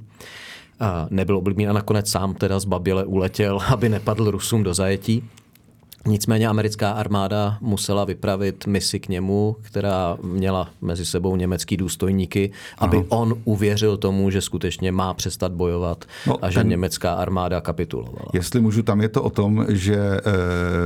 [0.81, 5.25] A nebyl oblíbený a nakonec sám teda z Babile uletěl, aby nepadl Rusům do zajetí.
[6.07, 12.97] Nicméně americká armáda musela vypravit misi k němu, která měla mezi sebou německý důstojníky, aby
[12.97, 13.07] ano.
[13.09, 18.27] on uvěřil tomu, že skutečně má přestat bojovat no, a že ten, německá armáda kapitulovala.
[18.33, 20.21] Jestli můžu, tam je to o tom, že e,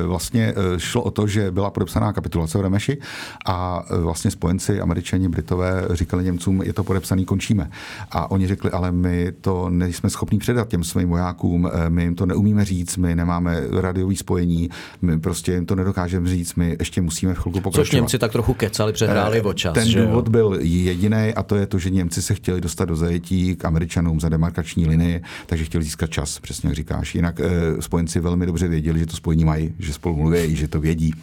[0.06, 2.98] vlastně e, šlo o to, že byla podepsaná kapitulace v Remeši
[3.46, 7.70] a e, vlastně spojenci, američani, britové říkali Němcům, je to podepsaný, končíme.
[8.10, 12.26] A oni řekli, ale my to nejsme schopni předat těm svým vojákům, my jim to
[12.26, 14.70] neumíme říct, my nemáme radiový spojení,
[15.06, 17.84] my prostě jim to nedokážeme říct, my ještě musíme v chvilku pokračovat.
[17.84, 19.74] Což Němci tak trochu kecali, přehráli o čas.
[19.74, 20.30] Ten že důvod jo?
[20.30, 24.20] byl jediný a to je to, že Němci se chtěli dostat do zajetí k Američanům
[24.20, 27.14] za demarkační linii, takže chtěli získat čas, přesně jak říkáš.
[27.14, 30.80] Jinak eh, spojenci velmi dobře věděli, že to spojení mají, že spolu mluví, že to
[30.80, 31.14] vědí.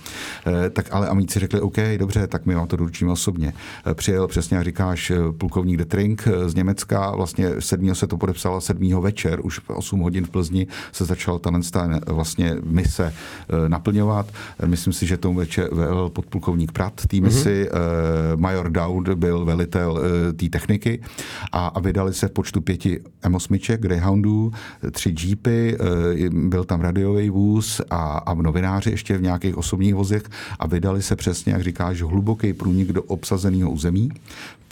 [0.48, 3.54] Eh, tak ale Amici řekli, OK, dobře, tak my vám to doručíme osobně.
[3.86, 7.96] Eh, přijel přesně, jak říkáš, eh, plukovník Detrink eh, z Německa, vlastně 7.
[7.96, 9.02] se to podepsalo 7.
[9.02, 11.52] večer, už v 8 hodin v Plzni se začala ta
[12.08, 13.14] vlastně mise
[13.74, 14.26] naplňovat.
[14.66, 18.38] Myslím si, že tomu večer velel podplukovník Prat té misi, mm-hmm.
[18.38, 21.02] major Daud byl velitel eh, té techniky
[21.52, 24.52] a, a vydali se v počtu pěti M8 Greyhoundů,
[24.92, 30.24] tři jeepy, eh, byl tam radiový vůz a, a novináři ještě v nějakých osobních vozech
[30.60, 34.10] a vydali se přesně, jak říkáš, hluboký průnik do obsazeného území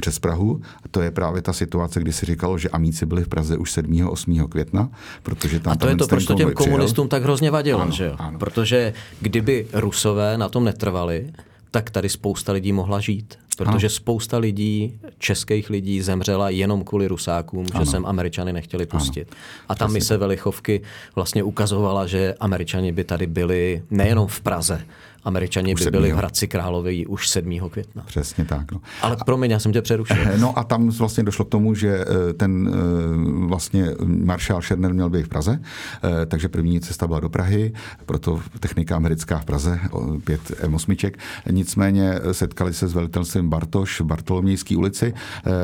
[0.01, 0.61] přes Prahu.
[0.91, 4.07] To je právě ta situace, kdy si říkalo, že Amíci byli v Praze už 7.
[4.07, 4.47] 8.
[4.49, 4.89] května,
[5.23, 8.05] protože tam A to je to, proč to těm komunistům tak hrozně vadilo, ano, že
[8.05, 8.15] jo?
[8.17, 8.39] Ano.
[8.39, 11.31] Protože kdyby Rusové na tom netrvali,
[11.71, 13.37] tak tady spousta lidí mohla žít.
[13.57, 13.89] Protože ano.
[13.89, 17.85] spousta lidí, českých lidí, zemřela jenom kvůli Rusákům, ano.
[17.85, 19.27] že sem Američany nechtěli pustit.
[19.31, 19.65] Ano.
[19.69, 20.81] A ta mise Velichovky
[21.15, 24.81] vlastně ukazovala, že Američani by tady byli nejenom v Praze,
[25.23, 27.59] Američani by byli v Hradci Králové už 7.
[27.69, 28.03] května.
[28.05, 28.71] Přesně tak.
[28.71, 28.81] No.
[29.01, 30.17] Ale promiň, já jsem tě přerušil.
[30.37, 35.09] No a tam vlastně došlo k tomu, že eh, ten eh, vlastně maršál Scherner měl
[35.09, 37.73] být v Praze, eh, takže první cesta byla do Prahy,
[38.05, 39.79] proto technika americká v Praze,
[40.23, 41.11] pět M8.
[41.51, 45.13] Nicméně setkali se s velitelstvím Bartoš v Bartolomějské ulici.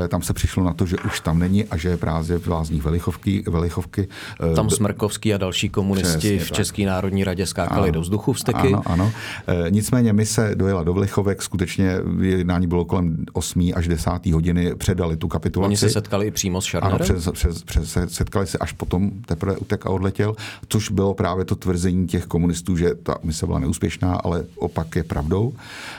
[0.08, 2.84] Tam se přišlo na to, že už tam není a že je prázdně v lázních
[2.84, 3.44] Velichovky.
[3.48, 4.08] Velichovky.
[4.56, 8.68] Tam Smrkovský a další komunisti Přesně, v České národní radě skákali ano, do vzduchu vsteky.
[8.68, 9.12] Ano, ano.
[9.50, 14.12] Eh, nicméně my se dojela do Vlichovek, skutečně jednání bylo kolem 8 až 10.
[14.34, 15.68] hodiny, předali tu kapitulaci.
[15.68, 16.96] Oni se setkali i přímo s Šarnerem?
[16.96, 20.36] Ano, přes, přes, přes, setkali se až potom teprve utek a odletěl,
[20.68, 25.04] což bylo právě to tvrzení těch komunistů, že ta mise byla neúspěšná, ale opak je
[25.04, 25.54] pravdou.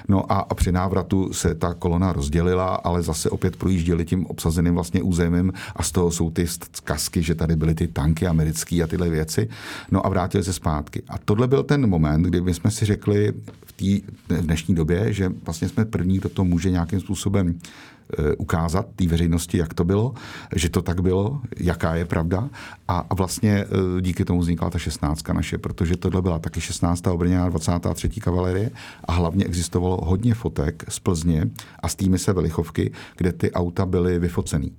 [0.08, 4.74] No a, a při návratu se ta kolona rozdělila, ale zase opět projížděli tím obsazeným
[4.74, 8.86] vlastně územím a z toho jsou ty zkazky, že tady byly ty tanky americké a
[8.86, 9.48] tyhle věci.
[9.90, 11.02] No a vrátili se zpátky.
[11.08, 13.32] A tohle byl ten moment, kdy my jsme si řekli,
[13.66, 17.58] v, tý, v dnešní době, že vlastně jsme první, kdo to může nějakým způsobem
[18.38, 20.14] ukázat té veřejnosti, jak to bylo,
[20.56, 22.48] že to tak bylo, jaká je pravda.
[22.88, 27.06] A, a vlastně eh, díky tomu vznikla ta 16 naše, protože tohle byla taky 16.
[27.06, 28.08] obrněná 23.
[28.08, 28.70] kavalerie
[29.04, 31.50] a hlavně existovalo hodně fotek z Plzně
[31.82, 34.72] a z týmy se Velichovky, kde ty auta byly vyfocený.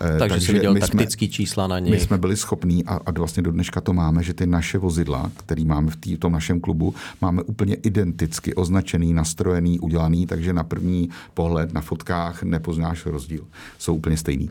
[0.00, 1.90] Eh, takže, Takže jsi viděl taktický jsme, čísla na ně.
[1.90, 5.30] My jsme byli schopní a, a vlastně do dneška to máme, že ty naše vozidla,
[5.36, 10.52] které máme v, tý, v tom našem klubu, máme úplně identicky označený, nastrojený, udělaný, takže
[10.52, 13.44] na první pohled na fotkách nepoz nepoznáš rozdíl.
[13.78, 14.50] Jsou úplně stejný.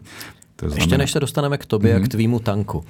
[0.55, 0.83] To znamená...
[0.83, 1.97] Ještě než se dostaneme k tobě mm-hmm.
[1.97, 2.09] a k mhm.
[2.09, 2.77] tvýmu tanku.
[2.77, 2.85] Uh,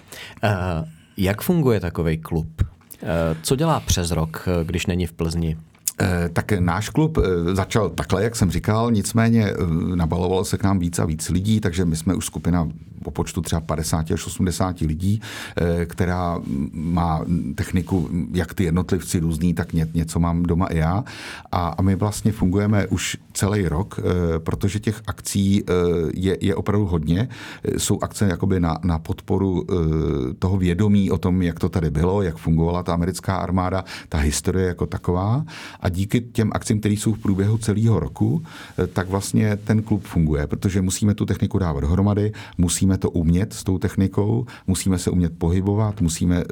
[1.18, 2.48] jak funguje takový klub?
[2.62, 3.08] Uh,
[3.42, 5.58] co dělá přes rok, když není v Plzni?
[6.34, 7.18] Tak náš klub
[7.54, 9.54] začal takhle, jak jsem říkal, nicméně
[9.96, 12.70] nabalovalo se k nám víc a víc lidí, takže my jsme už skupina
[13.06, 15.22] o počtu třeba 50 až 80 lidí,
[15.86, 16.40] která
[16.74, 21.04] má techniku, jak ty jednotlivci různý, tak ně, něco mám doma i já.
[21.52, 24.00] A, a my vlastně fungujeme už celý rok,
[24.38, 25.64] protože těch akcí
[26.14, 27.30] je, je opravdu hodně.
[27.78, 29.66] Jsou akce jakoby na, na podporu
[30.40, 34.68] toho vědomí o tom, jak to tady bylo, jak fungovala ta americká armáda, ta historie
[34.68, 35.46] jako taková.
[35.80, 40.04] A díky těm akcím, které jsou v průběhu celého roku, eh, tak vlastně ten klub
[40.04, 45.12] funguje, protože musíme tu techniku dávat dohromady, musíme to umět s tou technikou, musíme se
[45.12, 46.46] umět pohybovat, musíme eh,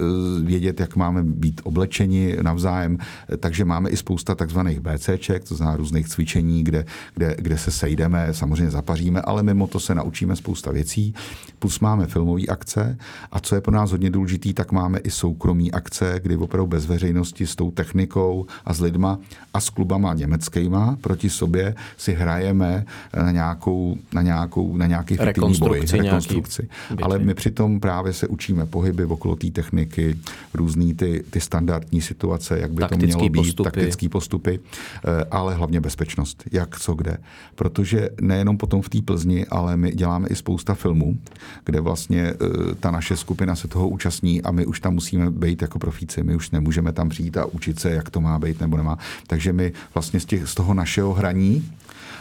[0.43, 2.97] vědět, jak máme být oblečeni navzájem,
[3.29, 7.71] eh, takže máme i spousta takzvaných BCček, to znamená různých cvičení, kde, kde, kde se
[7.71, 11.13] sejdeme, samozřejmě zapaříme, ale mimo to se naučíme spousta věcí.
[11.59, 12.97] Plus máme filmové akce
[13.31, 16.85] a co je pro nás hodně důležitý, tak máme i soukromí akce, kdy opravdu bez
[16.85, 19.19] veřejnosti s tou technikou a s lidma
[19.53, 22.85] a s klubama německýma proti sobě si hrajeme
[23.17, 26.30] na nějakou, na nějakou, na nějaký rekonstrukci, boj, rekonstrukci.
[26.33, 30.15] Nějaký Ale my přitom právě se učíme pohyby okolo té techniky,
[30.53, 33.63] různý ty, ty standardní situace, jak by taktický to mělo být, postupy.
[33.63, 37.17] taktické postupy, eh, ale hlavně bezpečnost, jak, co, kde.
[37.55, 41.17] Protože nejenom potom v té Plzni, ale my děláme i spousta filmů,
[41.65, 42.35] kde vlastně eh,
[42.79, 46.23] ta naše skupina se toho účastní a my už tam musíme být jako profíci.
[46.23, 48.97] My už nemůžeme tam přijít a učit se, jak to má být nebo nemá.
[49.27, 51.71] Takže my vlastně z, těch, z toho našeho hraní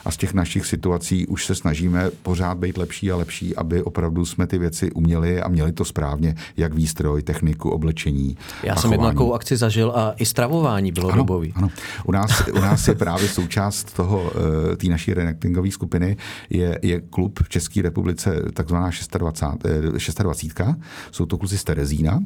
[0.04, 4.24] a z těch našich situací už se snažíme pořád být lepší a lepší, aby opravdu
[4.24, 8.36] jsme ty věci uměli a měli to správně, jak výstroj, techniku, oblečení.
[8.62, 11.52] Já jsem jednu takovou akci zažil a i stravování bylo ano, dobový.
[11.56, 11.68] Ano.
[12.04, 14.32] U nás, u nás je právě součást toho,
[14.72, 16.16] eh, té naší renektingové skupiny
[16.50, 20.60] je, je klub v České republice, takzvaná 26, 26.
[20.60, 20.74] Eh,
[21.10, 22.20] Jsou to kluci z Terezína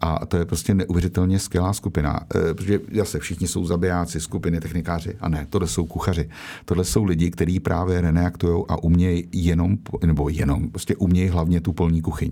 [0.00, 5.16] a to je prostě neuvěřitelně skvělá skupina, eh, protože zase všichni jsou zabijáci, skupiny, technikáři
[5.20, 6.28] a ne, tohle jsou kuchaři.
[6.64, 11.60] Tohle jsou lidi, lidi, kteří právě reneaktují a umějí jenom, nebo jenom, prostě umějí hlavně
[11.60, 12.30] tu polní kuchyň.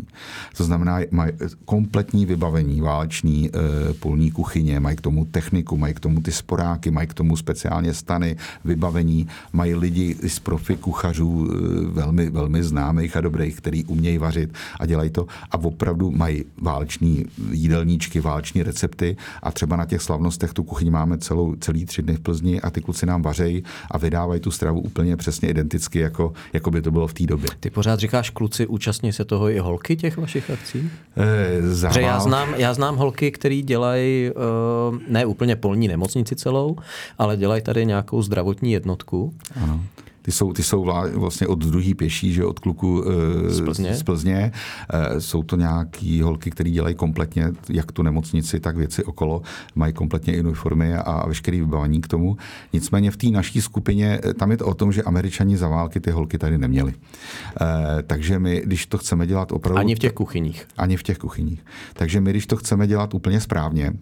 [0.56, 1.32] To znamená, mají
[1.64, 6.90] kompletní vybavení váleční e, polní kuchyně, mají k tomu techniku, mají k tomu ty sporáky,
[6.90, 11.56] mají k tomu speciálně stany, vybavení, mají lidi z profi kuchařů e,
[11.92, 15.26] velmi, velmi známých a dobrých, který umějí vařit a dělají to.
[15.50, 19.16] A opravdu mají váleční jídelníčky, váleční recepty.
[19.42, 22.70] A třeba na těch slavnostech tu kuchyň máme celou, celý tři dny v Plzni a
[22.70, 26.90] ty kluci nám vařejí a vydávají tu stravu úplně přesně identicky, jako, jako by to
[26.90, 27.50] bylo v té době.
[27.60, 30.90] Ty pořád říkáš, kluci, účastní se toho i holky těch vašich akcí?
[31.88, 36.76] E, Že já znám, já znám holky, které dělají uh, ne úplně polní nemocnici celou,
[37.18, 39.34] ale dělají tady nějakou zdravotní jednotku.
[39.62, 39.80] Ano.
[40.28, 43.04] Ty jsou, ty jsou vlastně od druhý pěší, že od kluku
[43.46, 43.94] e, z Plzně.
[43.94, 44.52] Z Plzně.
[44.92, 49.42] E, jsou to nějaký holky, které dělají kompletně jak tu nemocnici, tak věci okolo.
[49.74, 52.36] Mají kompletně i uniformy a, veškerý vybavení k tomu.
[52.72, 56.00] Nicméně v té naší skupině, e, tam je to o tom, že američani za války
[56.00, 56.94] ty holky tady neměli.
[58.06, 59.80] Takže my, když to chceme dělat opravdu...
[59.80, 60.66] Ani v těch kuchyních.
[60.76, 61.64] Ani v těch kuchyních.
[61.92, 63.92] Takže my, když to chceme dělat úplně správně,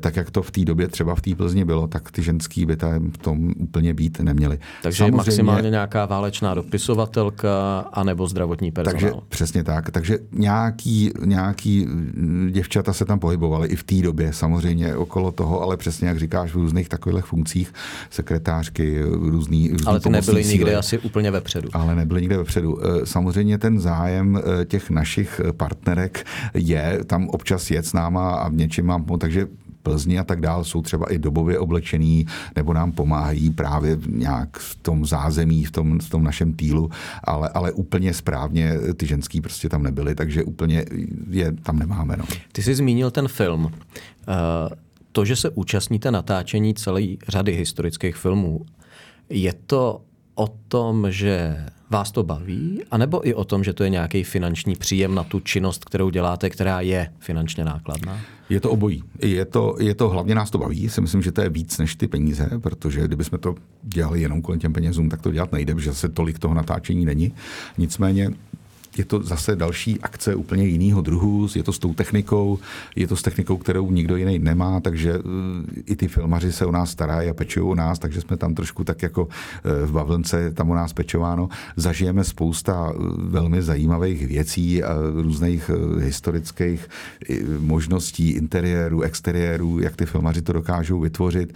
[0.00, 2.76] tak jak to v té době třeba v té Plzni bylo, tak ty ženský by
[2.76, 4.58] tam v tom úplně být neměli.
[4.82, 9.00] Takže Samozřejmě, maximálně minimálně nějaká válečná dopisovatelka anebo zdravotní personál.
[9.00, 9.90] Takže přesně tak.
[9.90, 11.86] Takže nějaký, nějaký
[12.50, 16.50] děvčata se tam pohybovaly i v té době samozřejmě okolo toho, ale přesně jak říkáš
[16.50, 17.72] v různých takových funkcích,
[18.10, 21.68] sekretářky, různý, různý Ale ty nebyly síly, nikdy asi úplně vepředu.
[21.72, 22.86] Ale nebyly nikde vepředu.
[22.86, 28.48] E, samozřejmě ten zájem e, těch našich partnerek je tam občas jet s náma a
[28.48, 29.46] v něčem mám, takže
[29.82, 34.74] Plzni a tak dále jsou třeba i dobově oblečený nebo nám pomáhají právě nějak v
[34.74, 36.90] tom zázemí, v tom, v tom našem týlu,
[37.24, 40.84] ale, ale úplně správně ty ženský prostě tam nebyly, takže úplně
[41.30, 42.16] je tam nemáme.
[42.16, 42.24] No.
[42.52, 43.64] Ty jsi zmínil ten film.
[43.64, 43.70] Uh,
[45.12, 48.66] to, že se účastníte natáčení celé řady historických filmů,
[49.28, 50.00] je to
[50.34, 54.76] o tom, že vás to baví, anebo i o tom, že to je nějaký finanční
[54.76, 58.20] příjem na tu činnost, kterou děláte, která je finančně nákladná?
[58.48, 59.02] Je to obojí.
[59.22, 60.88] Je to, je to hlavně nás to baví.
[60.88, 64.60] Si myslím, že to je víc než ty peníze, protože kdybychom to dělali jenom kolem
[64.60, 67.32] těm penězům, tak to dělat nejde, protože se tolik toho natáčení není.
[67.78, 68.30] Nicméně
[68.96, 72.58] je to zase další akce úplně jiného druhu, je to s tou technikou,
[72.96, 76.72] je to s technikou, kterou nikdo jiný nemá, takže eh, i ty filmaři se o
[76.72, 79.28] nás starají a pečují o nás, takže jsme tam trošku tak jako
[79.64, 81.48] eh, v bavlnce tam o nás pečováno.
[81.76, 86.88] Zažijeme spousta eh, velmi zajímavých věcí a různých historických
[87.58, 91.54] možností interiéru, exteriéru, jak ty filmaři to dokážou vytvořit,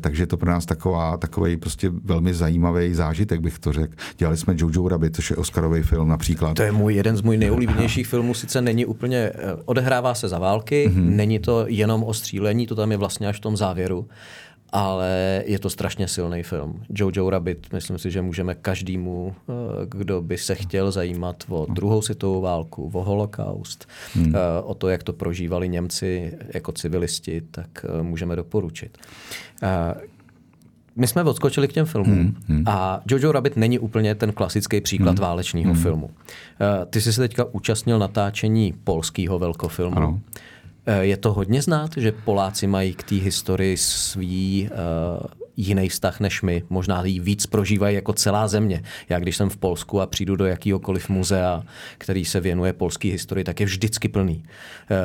[0.00, 3.94] takže to pro nás taková, takový prostě velmi zajímavý zážitek, bych to řekl.
[4.18, 6.61] Dělali jsme Jojo Rabbit, což je Oscarový film například.
[6.62, 9.32] To je můj jeden z můj nejoblíbenějších filmů, sice není úplně, eh,
[9.64, 11.16] odehrává se za války, mm-hmm.
[11.16, 14.08] není to jenom o střílení, to tam je vlastně až v tom závěru,
[14.72, 16.82] ale je to strašně silný film.
[16.94, 19.52] Jojo Rabbit, myslím si, že můžeme každému, eh,
[19.88, 24.34] kdo by se chtěl zajímat o druhou světovou válku, o holokaust, hmm.
[24.36, 28.98] Eh, o to, jak to prožívali Němci jako civilisti, tak můžeme doporučit.
[30.96, 32.64] My jsme odskočili k těm filmům hmm, hmm.
[32.66, 35.82] a Jojo Rabbit není úplně ten klasický příklad hmm, válečného hmm.
[35.82, 36.10] filmu.
[36.90, 39.96] Ty jsi se teďka účastnil natáčení polského velkofilmu.
[39.96, 40.20] Ano.
[41.00, 45.26] Je to hodně znát, že Poláci mají k té historii svý uh,
[45.56, 46.62] jiný vztah než my.
[46.70, 48.82] Možná ji víc prožívají jako celá země.
[49.08, 51.62] Já když jsem v Polsku a přijdu do jakýhokoliv muzea,
[51.98, 54.44] který se věnuje polské historii, tak je vždycky plný.
[54.90, 54.96] Eh,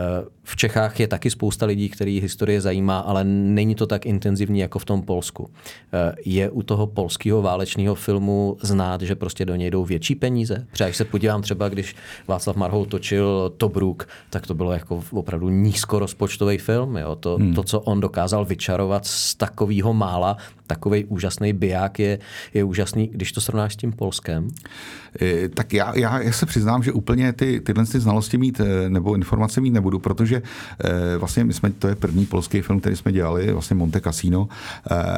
[0.49, 4.79] v Čechách je taky spousta lidí, který historie zajímá, ale není to tak intenzivní jako
[4.79, 5.49] v tom Polsku.
[5.93, 10.67] Eh, je u toho polského válečného filmu znát, že prostě do něj jdou větší peníze?
[10.71, 11.95] Třeba když se podívám třeba, když
[12.27, 16.97] Václav Marhou točil Tobruk, tak to bylo jako opravdu nízkorozpočtový film.
[16.97, 17.15] Jo?
[17.15, 17.53] To, hmm.
[17.53, 20.37] to, co on dokázal vyčarovat z takového mála,
[20.67, 22.19] takový úžasný biják je,
[22.53, 24.47] je úžasný, když to srovnáš s tím Polskem?
[25.21, 28.89] E, tak já, já, já se přiznám, že úplně ty, tyhle ty znalosti mít e,
[28.89, 30.41] nebo informace mít nebudu, protože
[30.83, 34.47] e, vlastně my jsme, to je první polský film, který jsme dělali, vlastně Monte Cassino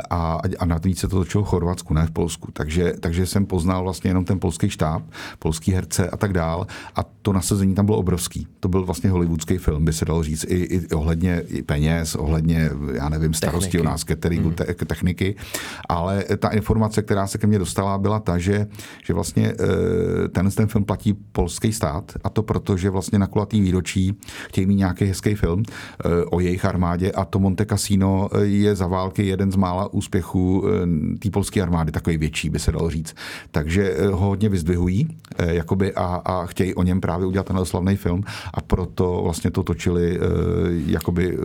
[0.10, 2.52] a, a navíc se to točilo v Chorvatsku, ne v Polsku.
[2.52, 5.04] Takže, takže jsem poznal vlastně jenom ten polský štáb,
[5.40, 8.48] polský herce a tak dál a to nasazení tam bylo obrovský.
[8.60, 12.70] To byl vlastně hollywoodský film, by se dalo říct, i, i ohledně i peněz, ohledně,
[12.94, 14.56] já nevím, starosti o nás, cateringu, mm.
[14.56, 15.36] te, techniky,
[15.90, 18.68] ale ta informace, která se ke mně dostala, byla ta, že,
[19.06, 23.28] že vlastně eh, ten, ten film platí polský stát a to proto, že vlastně na
[23.28, 24.18] kulatý výročí
[24.48, 28.76] chtějí mít nějaký hezký film eh, o jejich armádě a to Monte Cassino eh, je
[28.76, 30.64] za války jeden z mála úspěchů
[31.20, 33.16] té polské armády, takový větší, by se dalo říct.
[33.52, 35.08] Takže ho hodně vyzdvihují
[35.48, 38.24] jakoby a, a chtějí o něm právě udělat tenhle slavný film
[38.54, 40.20] a proto vlastně to točili
[40.86, 41.38] jakoby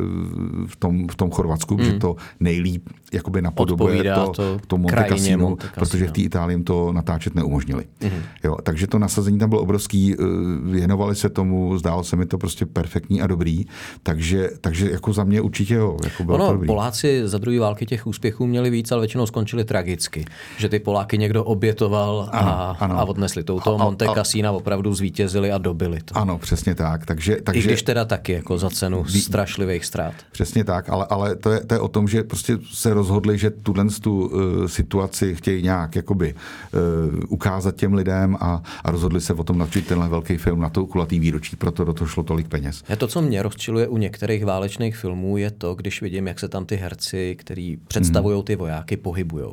[0.66, 1.84] v tom, v tom Chorvatsku, mm.
[1.84, 3.42] že to nejlíp jakoby
[3.85, 7.35] napodobuje to, to, to Monte krajině, Cassino, Monte Cassino, protože v té Itálii to natáčet
[7.35, 7.85] neumožnili.
[8.01, 8.22] Mm-hmm.
[8.45, 10.24] Jo, takže to nasazení tam bylo obrovský, eh,
[10.62, 13.64] věnovali se tomu, zdálo se mi to prostě perfektní a dobrý,
[14.03, 15.97] takže, takže jako za mě určitě jo.
[16.05, 16.66] Jako bylo ono, dobrý.
[16.66, 20.24] Poláci za druhé války těch úspěchů měli víc, ale většinou skončili tragicky.
[20.59, 22.99] Že ty Poláky někdo obětoval a, ano, ano.
[23.01, 26.18] a odnesli touto Monte Cassina opravdu zvítězili a dobili to.
[26.18, 27.07] Ano, přesně tak.
[27.07, 30.14] Takže, takže, I když teda taky jako za cenu strašlivých ztrát.
[30.32, 33.51] Přesně tak, ale, ale to, je, to je o tom, že prostě se rozhodli, že
[33.74, 36.80] tuhle tu uh, situaci chtějí nějak jakoby uh,
[37.28, 40.86] ukázat těm lidem a, a rozhodli se o tom natočit tenhle velký film na to
[40.86, 42.82] kulatý výročí, proto do toho šlo tolik peněz.
[42.88, 46.48] Je to, co mě rozčiluje u některých válečných filmů, je to, když vidím, jak se
[46.48, 49.46] tam ty herci, kteří představují ty vojáky, pohybují.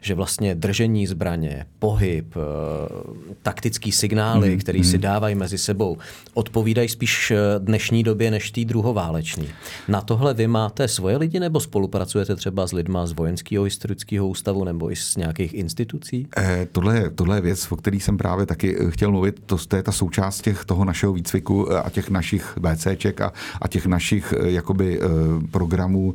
[0.00, 2.42] Že vlastně držení zbraně, pohyb, uh,
[3.42, 4.84] taktický signály, mm, které mm.
[4.84, 5.98] si dávají mezi sebou,
[6.34, 9.48] odpovídají spíš dnešní době než té druhováleční.
[9.88, 14.64] Na tohle vy máte svoje lidi nebo spolupracujete třeba s lidma z vojenského historického ústavu
[14.64, 16.28] nebo i z nějakých institucí?
[16.36, 19.42] Eh, tohle, tohle je věc, o který jsem právě taky eh, chtěl mluvit.
[19.46, 23.32] To, to je ta součást těch, toho našeho výcviku eh, a těch našich BCček a,
[23.62, 25.00] a těch našich eh, jakoby
[25.50, 26.14] programů,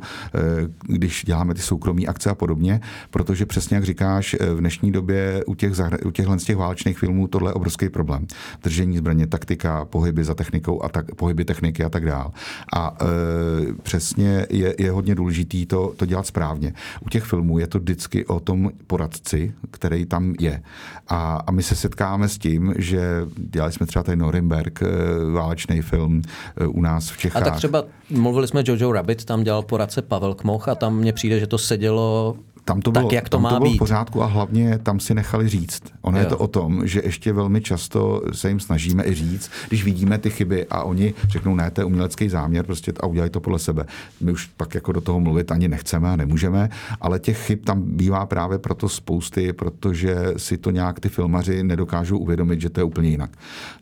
[0.82, 2.80] když děláme ty soukromí akce a podobně,
[3.10, 5.72] protože přesně jak říkáš, v dnešní době u, těch,
[6.04, 8.26] u těchhle z těch válečných filmů tohle je obrovský problém.
[8.62, 12.32] Držení zbraně, taktika, pohyby za technikou a tak, pohyby techniky a tak dál.
[12.74, 16.72] A e, přesně je, je hodně důležitý to, to dělat správně.
[17.00, 20.62] U těch filmů je to vždycky o tom poradci, který tam je.
[21.08, 24.86] A, a my se setkáme s tím, že dělali jsme třeba ten Norimberg, eh,
[25.32, 26.22] válečný film
[26.56, 27.42] eh, u nás v Čechách.
[27.42, 31.12] A tak třeba mluvili jsme Jojo Rabbit, tam dělal poradce Pavel Kmoch a tam mně
[31.12, 33.76] přijde, že to sedělo tam to bylo, tak, jak to tam má to bylo být.
[33.76, 35.82] v pořádku a hlavně tam si nechali říct.
[36.00, 36.24] Ono jo.
[36.24, 40.18] je to o tom, že ještě velmi často se jim snažíme i říct, když vidíme
[40.18, 43.58] ty chyby a oni řeknou, ne, to je umělecký záměr prostě a udělají to podle
[43.58, 43.84] sebe.
[44.20, 46.70] My už pak jako do toho mluvit ani nechceme a nemůžeme,
[47.00, 52.18] ale těch chyb tam bývá právě proto spousty, protože si to nějak ty filmaři nedokážou
[52.18, 53.30] uvědomit, že to je úplně jinak.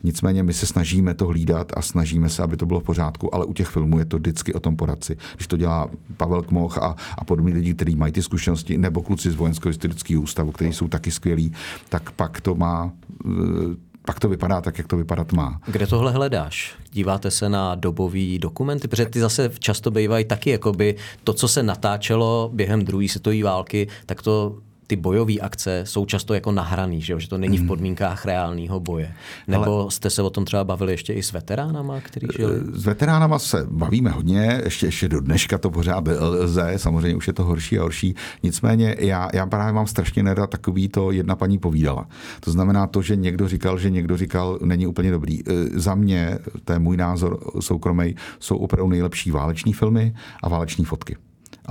[0.03, 3.45] Nicméně my se snažíme to hlídat a snažíme se, aby to bylo v pořádku, ale
[3.45, 5.17] u těch filmů je to vždycky o tom poradci.
[5.35, 9.31] Když to dělá Pavel Kmoch a, a podobní lidi, kteří mají ty zkušenosti, nebo kluci
[9.31, 11.53] z vojenského historického ústavu, kteří jsou taky skvělí,
[11.89, 12.91] tak pak to má
[13.25, 15.61] eh, pak to vypadá tak, jak to vypadat má.
[15.65, 16.75] Kde tohle hledáš?
[16.91, 18.87] Díváte se na dobový dokumenty?
[18.87, 23.87] Protože ty zase často bývají taky, jakoby to, co se natáčelo během druhé světové války,
[24.05, 24.57] tak to
[24.91, 27.19] ty bojové akce jsou často jako nahraný, že, jo?
[27.19, 27.67] že to není v mhm.
[27.67, 29.13] podmínkách reálného boje.
[29.47, 29.91] Nebo Ale...
[29.91, 32.55] jste se o tom třeba bavili ještě i s veteránama, kteří žili?
[32.73, 37.33] S veteránama se bavíme hodně, ještě, ještě do dneška to pořád lze, samozřejmě už je
[37.33, 38.15] to horší a horší.
[38.43, 42.07] Nicméně já, já právě mám strašně nerad takový to jedna paní povídala.
[42.39, 45.39] To znamená to, že někdo říkal, že někdo říkal, není úplně dobrý.
[45.39, 45.43] E,
[45.79, 50.13] za mě, to je můj názor soukromý, jsou opravdu nejlepší váleční filmy
[50.43, 51.17] a váleční fotky.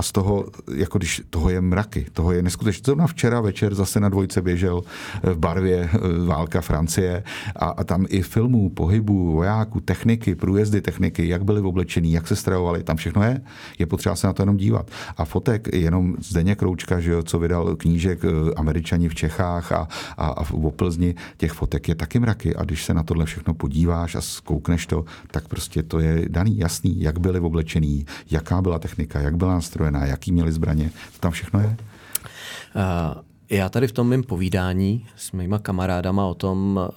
[0.00, 2.82] A z toho, jako když toho je mraky, toho je neskutečně.
[2.84, 4.82] Zrovna včera večer zase na dvojce běžel
[5.22, 5.90] v barvě
[6.26, 7.24] válka Francie
[7.56, 12.36] a, a tam i filmů, pohybů, vojáků, techniky, průjezdy techniky, jak byli oblečení, jak se
[12.36, 13.40] stravovali, tam všechno je.
[13.78, 14.90] Je potřeba se na to jenom dívat.
[15.16, 18.22] A fotek jenom Zdeněk Kroučka, že jo, co vydal knížek
[18.56, 22.56] Američani v Čechách a, a, a v Plzni, těch fotek je taky mraky.
[22.56, 26.58] A když se na tohle všechno podíváš a zkoukneš to, tak prostě to je daný,
[26.58, 29.54] jasný, jak byli oblečení, jaká byla technika, jak byla
[29.90, 30.90] nastrojená, jaký měli zbraně.
[31.12, 31.66] To tam všechno je.
[31.66, 36.88] Uh, já tady v tom mým povídání s mýma kamarádama o tom,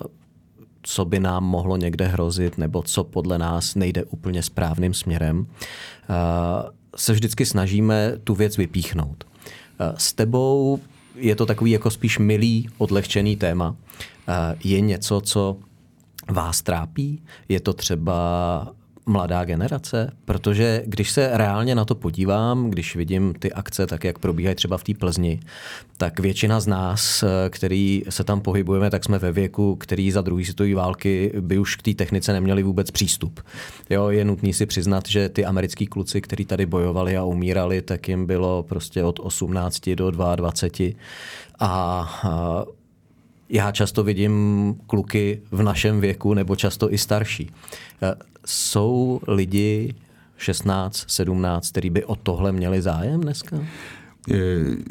[0.82, 5.46] co by nám mohlo někde hrozit, nebo co podle nás nejde úplně správným směrem, uh,
[6.96, 9.24] se vždycky snažíme tu věc vypíchnout.
[9.24, 10.80] Uh, s tebou
[11.16, 13.76] je to takový jako spíš milý, odlehčený téma.
[14.64, 15.58] Je něco, co
[16.30, 17.22] vás trápí?
[17.50, 18.74] Je to třeba
[19.06, 20.12] mladá generace?
[20.26, 24.78] Protože když se reálně na to podívám, když vidím ty akce tak, jak probíhají třeba
[24.78, 25.40] v té Plzni,
[25.98, 30.46] tak většina z nás, který se tam pohybujeme, tak jsme ve věku, který za druhý
[30.46, 33.40] světové války by už k té technice neměli vůbec přístup.
[33.90, 38.08] Jo, je nutný si přiznat, že ty americký kluci, kteří tady bojovali a umírali, tak
[38.08, 40.92] jim bylo prostě od 18 do 22
[41.60, 41.68] a,
[42.24, 42.66] a
[43.54, 47.52] já často vidím kluky v našem věku nebo často i starší.
[48.02, 49.96] E, jsou lidi
[50.38, 53.58] 16, 17, kteří by o tohle měli zájem dneska?
[54.32, 54.36] Eh,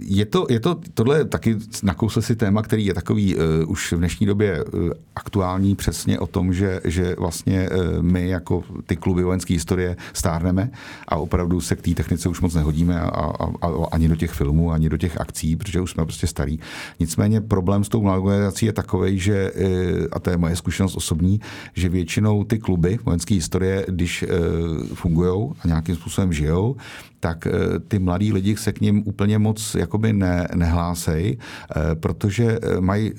[0.01, 3.97] je to, je to tohle taky nakousl si téma, který je takový uh, už v
[3.97, 9.23] dnešní době uh, aktuální přesně o tom, že, že vlastně uh, my jako ty kluby
[9.23, 10.71] vojenské historie stárneme
[11.09, 14.31] a opravdu se k té technice už moc nehodíme a, a, a, ani do těch
[14.31, 16.59] filmů, ani do těch akcí, protože už jsme prostě starý.
[17.01, 21.41] Nicméně problém s tou generací je takový, že, uh, a to je moje zkušenost osobní,
[21.75, 26.77] že většinou ty kluby vojenské historie, když uh, fungují a nějakým způsobem žijou,
[27.23, 32.59] tak eh, ty mladí lidi se k ním úplně moc jakoby ne, nehlásej, eh, protože
[32.63, 33.13] eh, mají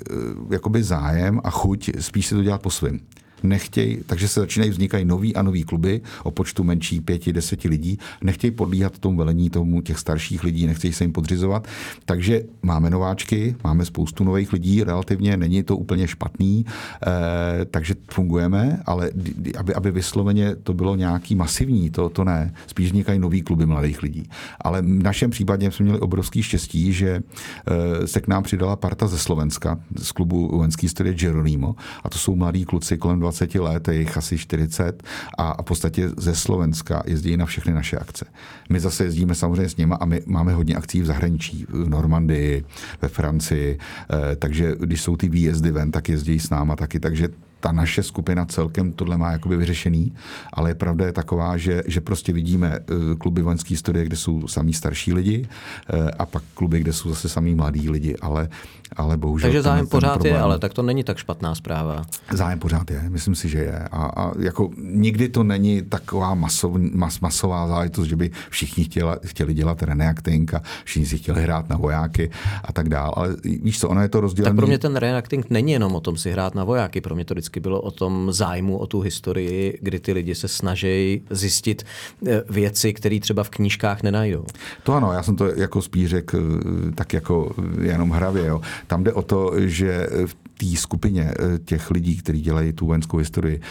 [0.51, 2.99] jakoby zájem a chuť spíš si to dělat po svým
[3.43, 7.99] nechtějí, takže se začínají vznikají nový a nový kluby o počtu menší pěti, deseti lidí,
[8.23, 11.67] nechtějí podlíhat tomu velení tomu těch starších lidí, nechtějí se jim podřizovat.
[12.05, 18.79] Takže máme nováčky, máme spoustu nových lidí, relativně není to úplně špatný, eh, takže fungujeme,
[18.85, 19.11] ale
[19.57, 22.53] aby, aby vysloveně to bylo nějaký masivní, to, to ne.
[22.67, 24.29] Spíš vznikají nový kluby mladých lidí.
[24.61, 29.07] Ale v našem případě jsme měli obrovský štěstí, že eh, se k nám přidala parta
[29.07, 33.55] ze Slovenska, z klubu vojenský studie Geronimo, a to jsou mladí kluci kolem 20 20
[33.55, 35.03] let, je jich asi 40
[35.37, 38.25] a v podstatě ze Slovenska jezdí na všechny naše akce.
[38.69, 42.65] My zase jezdíme samozřejmě s nimi a my máme hodně akcí v zahraničí, v Normandii,
[43.01, 47.29] ve Francii, eh, takže když jsou ty výjezdy ven, tak jezdí s náma taky, takže
[47.63, 50.13] ta naše skupina celkem tohle má jakoby vyřešený,
[50.53, 54.47] ale je pravda je taková, že, že prostě vidíme eh, kluby vojenské studie, kde jsou
[54.47, 58.49] samý starší lidi eh, a pak kluby, kde jsou zase samý mladí lidi, ale,
[58.95, 59.47] ale bohužel...
[59.47, 62.01] Takže zájem pořád problém, je, ale tak to není tak špatná zpráva.
[62.31, 63.79] Zájem pořád je, myslím si, že je.
[63.79, 69.15] A, a jako nikdy to není taková masov, mas, masová záležitost, že by všichni chtěli,
[69.25, 72.29] chtěli dělat reenacting a všichni si chtěli hrát na vojáky
[72.63, 73.11] a tak dále.
[73.15, 74.51] Ale víš co, ono je to rozdělené.
[74.51, 77.25] Tak pro mě ten reenacting není jenom o tom si hrát na vojáky, pro mě
[77.25, 81.85] to vždycky bylo o tom zájmu o tu historii, kdy ty lidi se snaží zjistit
[82.27, 84.45] eh, věci, které třeba v knížkách nenajdou.
[84.83, 88.45] To ano, já jsem to jako spíš řekl eh, tak jako jenom hravě.
[88.45, 88.61] Jo.
[88.87, 93.17] Tam jde o to, že v té skupině eh, těch lidí, kteří dělají tu vojenskou
[93.17, 93.61] historii,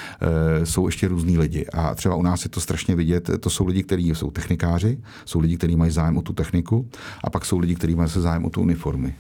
[0.64, 1.66] jsou ještě různí lidi.
[1.66, 3.30] A třeba u nás je to strašně vidět.
[3.40, 6.88] To jsou lidi, kteří jsou technikáři, jsou lidi, kteří mají zájem o tu techniku,
[7.24, 9.14] a pak jsou lidi, kteří mají se zájem o tu uniformy,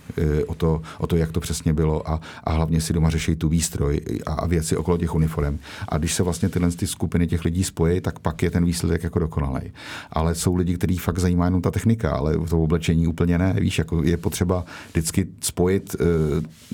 [0.46, 3.48] o to, o to jak to přesně bylo a, a hlavně si doma řeší tu
[3.48, 5.58] výstroj a, a věci okolo těch uniform.
[5.88, 9.02] A když se vlastně tyhle ty skupiny těch lidí spojí, tak pak je ten výsledek
[9.02, 9.72] jako dokonalý.
[10.10, 13.56] Ale jsou lidi, kteří fakt zajímá jenom ta technika, ale to oblečení úplně ne.
[13.60, 15.96] Víš, jako je potřeba vždycky spojit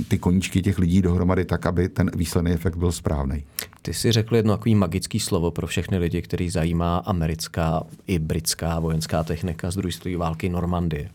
[0.09, 3.45] ty koníčky těch lidí dohromady tak, aby ten výsledný efekt byl správný.
[3.83, 8.81] Ty si řekl jedno takový magický slovo pro všechny lidi, který zajímá americká i britská
[8.81, 11.11] vojenská technika z druhé světové války Normandie.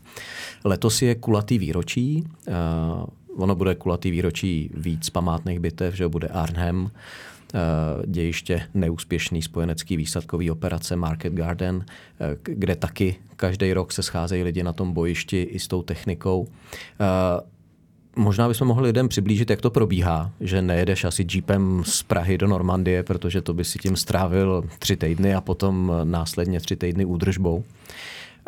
[0.63, 2.23] Letos je kulatý výročí.
[2.47, 3.05] Uh,
[3.35, 6.91] ono bude kulatý výročí víc památných bitev, že bude Arnhem,
[7.53, 7.59] eh,
[8.07, 14.63] dějiště neúspěšný spojenecký výsadkový operace Market Garden, eh, kde taky každý rok se scházejí lidi
[14.63, 16.47] na tom bojišti i s tou technikou.
[18.17, 22.37] Eh, možná bychom mohli lidem přiblížit, jak to probíhá, že nejedeš asi jeepem z Prahy
[22.37, 27.05] do Normandie, protože to by si tím strávil tři týdny a potom následně tři týdny
[27.05, 27.63] údržbou.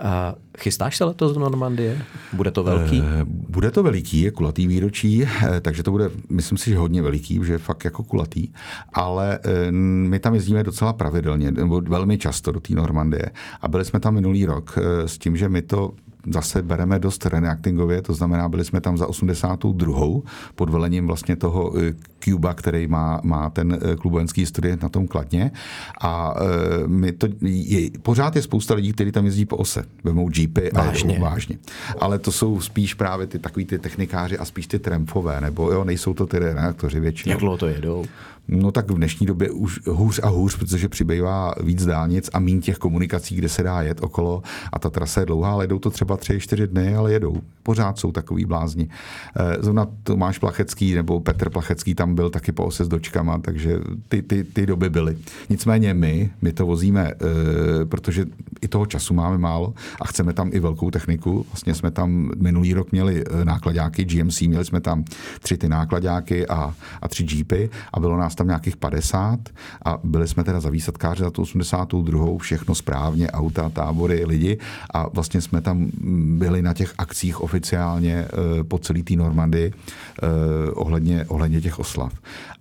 [0.04, 2.02] A chystáš se letos do Normandie?
[2.34, 3.04] Bude to velký?
[3.26, 5.28] Bude to veliký, je kulatý výročí,
[5.62, 8.48] takže to bude, myslím si, že hodně veliký, že je fakt jako kulatý,
[8.94, 9.40] ale
[10.08, 13.32] my tam jezdíme docela pravidelně, nebo velmi často do té Normandie.
[13.62, 15.92] A byli jsme tam minulý rok s tím, že my to
[16.30, 20.22] zase bereme dost reneactingově, to znamená, byli jsme tam za 82.
[20.56, 24.90] pod velením vlastně toho eh, Cuba, který má, má ten eh, klub vojenský historie na
[24.90, 25.52] tom kladně.
[26.02, 30.30] A eh, my to, je, pořád je spousta lidí, kteří tam jezdí po ose, vemou
[30.36, 31.20] jeepy a vážně.
[31.20, 31.58] Vážně.
[32.00, 35.84] Ale to jsou spíš právě ty takový ty technikáři a spíš ty trempové, nebo jo,
[35.84, 37.32] nejsou to ty reaktoři většinou.
[37.32, 38.06] Jak dlouho to jedou?
[38.48, 42.62] No tak v dnešní době už hůř a hůř, protože přibývá víc dálnic a méně
[42.62, 44.44] těch komunikací, kde se dá jet okolo
[44.74, 47.42] a ta trasa je dlouhá, ale jedou to třeba tři, čtyři dny, ale jedou.
[47.64, 48.90] Pořád jsou takový blázni.
[49.36, 53.80] Eh, zrovna Tomáš Plachecký nebo Petr Plachecký tam byl taky po ose s dočkama, takže
[54.08, 55.18] ty, ty, ty doby byly.
[55.50, 58.26] Nicméně my, my to vozíme, eh, protože
[58.62, 61.46] i toho času máme málo a chceme tam i velkou techniku.
[61.52, 65.04] Vlastně jsme tam minulý rok měli eh, nákladáky GMC, měli jsme tam
[65.42, 69.40] tři ty nákladáky a, a tři jeepy a bylo nás tam nějakých 50
[69.86, 72.38] a byli jsme teda za výsadkáři za tu 82.
[72.38, 74.58] všechno správně, auta, tábory, lidi
[74.94, 75.88] a vlastně jsme tam
[76.38, 82.14] byli na těch akcích oficiálně eh, po celý té Normandy eh, ohledně, ohledně těch oslav.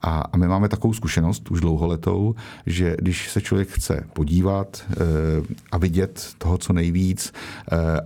[0.03, 2.35] A, a my máme takovou zkušenost už dlouholetou,
[2.67, 4.95] že když se člověk chce podívat eh,
[5.73, 7.33] a vidět toho, co nejvíc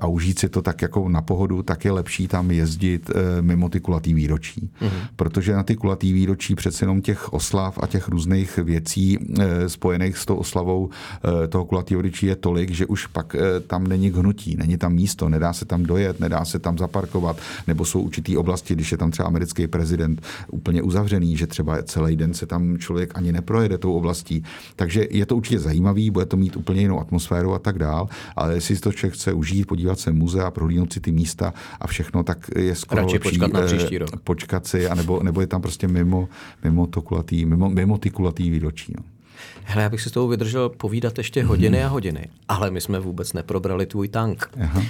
[0.01, 3.11] a užít si to tak jako na pohodu, tak je lepší tam jezdit
[3.41, 4.71] mimo ty kulatý výročí.
[4.81, 5.09] Mm-hmm.
[5.17, 9.69] Protože na ty kulatý výročí přece jenom těch oslav oslav a těch různých věcí eh,
[9.69, 13.87] spojených s tou oslavou eh, toho kulatého výročí je tolik, že už pak eh, tam
[13.87, 17.37] není hnutí, není tam místo, nedá se tam dojet, nedá se tam zaparkovat,
[17.67, 22.17] nebo jsou určitý oblasti, když je tam třeba americký prezident úplně uzavřený, že třeba celý
[22.17, 24.45] den se tam člověk ani neprojede tou oblastí.
[24.77, 28.55] Takže je to určitě zajímavý, bude to mít úplně jinou atmosféru a tak dál, ale
[28.55, 32.23] jestli si to člověk chce užít, podívat se muzea, prohlídnout si ty místa a všechno,
[32.23, 34.11] tak je skoro Radši lepší, počkat na příští rok.
[34.25, 36.29] Počkat si, anebo, nebo je tam prostě mimo,
[36.65, 38.93] mimo to kulatý, mimo mimo, ty kulatý výročí.
[38.97, 39.05] No.
[39.65, 43.01] Hele, já bych si s tou vydržel povídat ještě hodiny a hodiny, ale my jsme
[43.01, 44.51] vůbec neprobrali tvůj tank.
[44.63, 44.81] Aha.
[44.81, 44.87] Uh,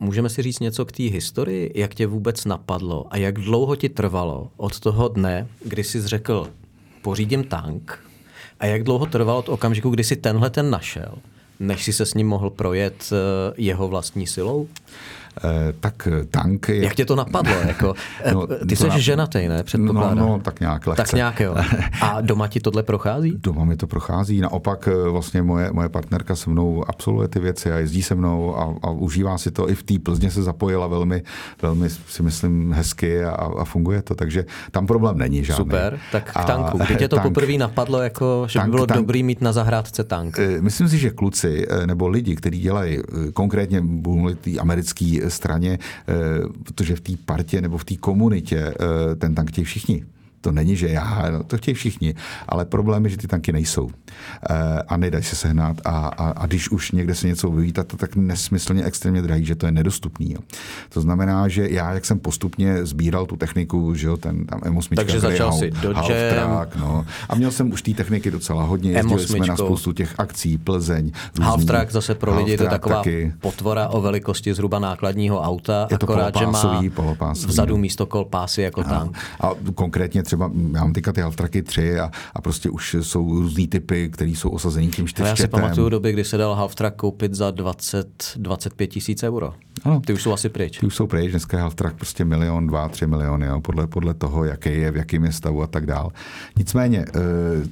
[0.00, 3.88] můžeme si říct něco k té historii, jak tě vůbec napadlo a jak dlouho ti
[3.88, 6.50] trvalo od toho dne, kdy jsi řekl,
[7.02, 7.98] pořídím tank
[8.60, 11.14] a jak dlouho trvalo od okamžiku, kdy jsi tenhle ten našel,
[11.60, 14.68] než si se s ním mohl projet eh, jeho vlastní silou?
[15.44, 16.84] Eh, tak tank je...
[16.84, 17.54] Jak tě to napadlo?
[17.68, 18.98] Jako, eh, no, ty jsi nap...
[18.98, 19.62] ženatý, ne?
[19.62, 20.18] Předpokládám.
[20.18, 21.02] No, no, tak nějak lehce.
[21.02, 21.56] Tak nějak, jo.
[22.00, 23.34] A doma ti tohle prochází?
[23.38, 24.40] Doma mi to prochází.
[24.40, 28.56] Naopak eh, vlastně moje, moje partnerka se mnou absolvuje ty věci a jezdí se mnou
[28.56, 29.70] a, a užívá si to.
[29.70, 31.22] I v té Plzně se zapojila velmi,
[31.62, 35.64] velmi si myslím, hezky a, a funguje to, takže tam problém není žádný.
[35.64, 36.78] Super, tak k tanku.
[36.78, 39.52] Kdy tě to tank, poprvé napadlo, jako, že tank, by bylo tank, dobrý mít na
[39.52, 40.38] zahrádce tank?
[40.60, 42.98] Myslím si, že kluci nebo lidi, kteří dělají
[43.32, 43.82] konkrétně
[44.60, 46.14] americký straně, eh,
[46.64, 50.04] protože v té partě nebo v té komunitě eh, ten tank chtějí všichni.
[50.48, 52.14] To není, že já, no, to chtějí všichni,
[52.48, 53.90] ale problém je, že ty tanky nejsou
[54.50, 57.86] e, a nedají se sehnat a, a, a když už někde se něco vyvíjí, tak
[57.86, 60.32] to tak nesmyslně extrémně drahý, že to je nedostupný.
[60.32, 60.40] Jo.
[60.88, 64.96] To znamená, že já, jak jsem postupně sbíral tu techniku, že jo, ten tam M8,
[64.96, 66.34] Takže začal si Dodge,
[66.76, 70.58] no, a měl jsem už té techniky docela hodně, jezdili jsme na spoustu těch akcí,
[70.58, 71.12] Plzeň.
[71.40, 73.32] Half track zase pro lidi, to je taková taky.
[73.40, 76.82] potvora o velikosti zhruba nákladního auta, je to akorát, že má
[77.32, 79.18] vzadu místo kol pásy jako tank.
[79.40, 80.37] A konkrétně třeba,
[80.72, 84.50] já mám teďka ty Haltraky 3 a, a prostě už jsou různý typy, které jsou
[84.50, 85.30] osazený tím čtyřčetem.
[85.30, 89.54] Já si pamatuju doby, kdy se dal Halftrak koupit za 20, 25 tisíc euro.
[89.84, 90.00] Ano.
[90.06, 90.78] Ty už jsou asi pryč.
[90.78, 94.14] Ty už jsou pryč, dneska je Halftrak prostě milion, dva, tři miliony, jo, podle, podle
[94.14, 96.12] toho, jaký je, v jakém je stavu a tak dál.
[96.56, 97.20] Nicméně, eh,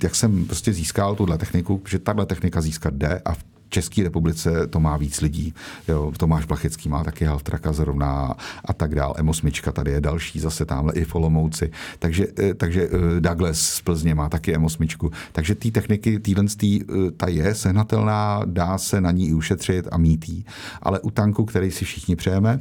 [0.02, 4.66] jak jsem prostě získal tuhle techniku, že tahle technika získat jde a v České republice
[4.66, 5.54] to má víc lidí.
[5.88, 9.14] Jo, Tomáš Plachecký má taky Haltraka zrovna a tak dál.
[9.18, 11.70] M8 tady je další, zase tamhle i Folomouci.
[11.98, 15.10] Takže, eh, takže eh, Douglas z Plzně má taky M8.
[15.32, 19.88] Takže té techniky, týhle tý, eh, ta je sehnatelná, dá se na ní i ušetřit
[19.92, 20.44] a mít jí.
[20.82, 22.60] Ale u tanku, který si všichni přejeme,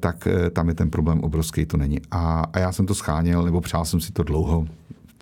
[0.00, 2.00] tak tam je ten problém obrovský, to není.
[2.10, 4.66] A, a já jsem to scháněl, nebo přál jsem si to dlouho,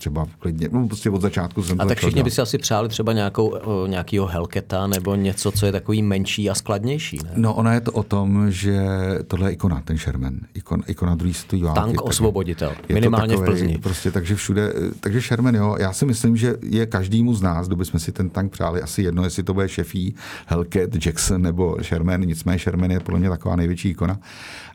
[0.05, 3.13] třeba klidně, no prostě od začátku jsem A tak všichni by si asi přáli třeba
[3.13, 3.55] nějakou,
[3.87, 7.31] nějakýho Helketa nebo něco, co je takový menší a skladnější, ne?
[7.37, 8.79] No ona je to o tom, že
[9.27, 10.35] tohle je ikona, ten Sherman.
[10.55, 11.81] Ikon, ikona druhý světový války.
[11.81, 13.79] Tank osvoboditel, minimálně takovej, v Plzni.
[13.79, 17.77] Prostě, takže všude, takže Sherman, jo, já si myslím, že je každému z nás, kdo
[17.77, 20.15] bychom si ten tank přáli, asi jedno, jestli to bude šefí,
[20.47, 24.19] Hellcat, Jackson nebo Sherman, nicméně Sherman je podle mě taková největší ikona.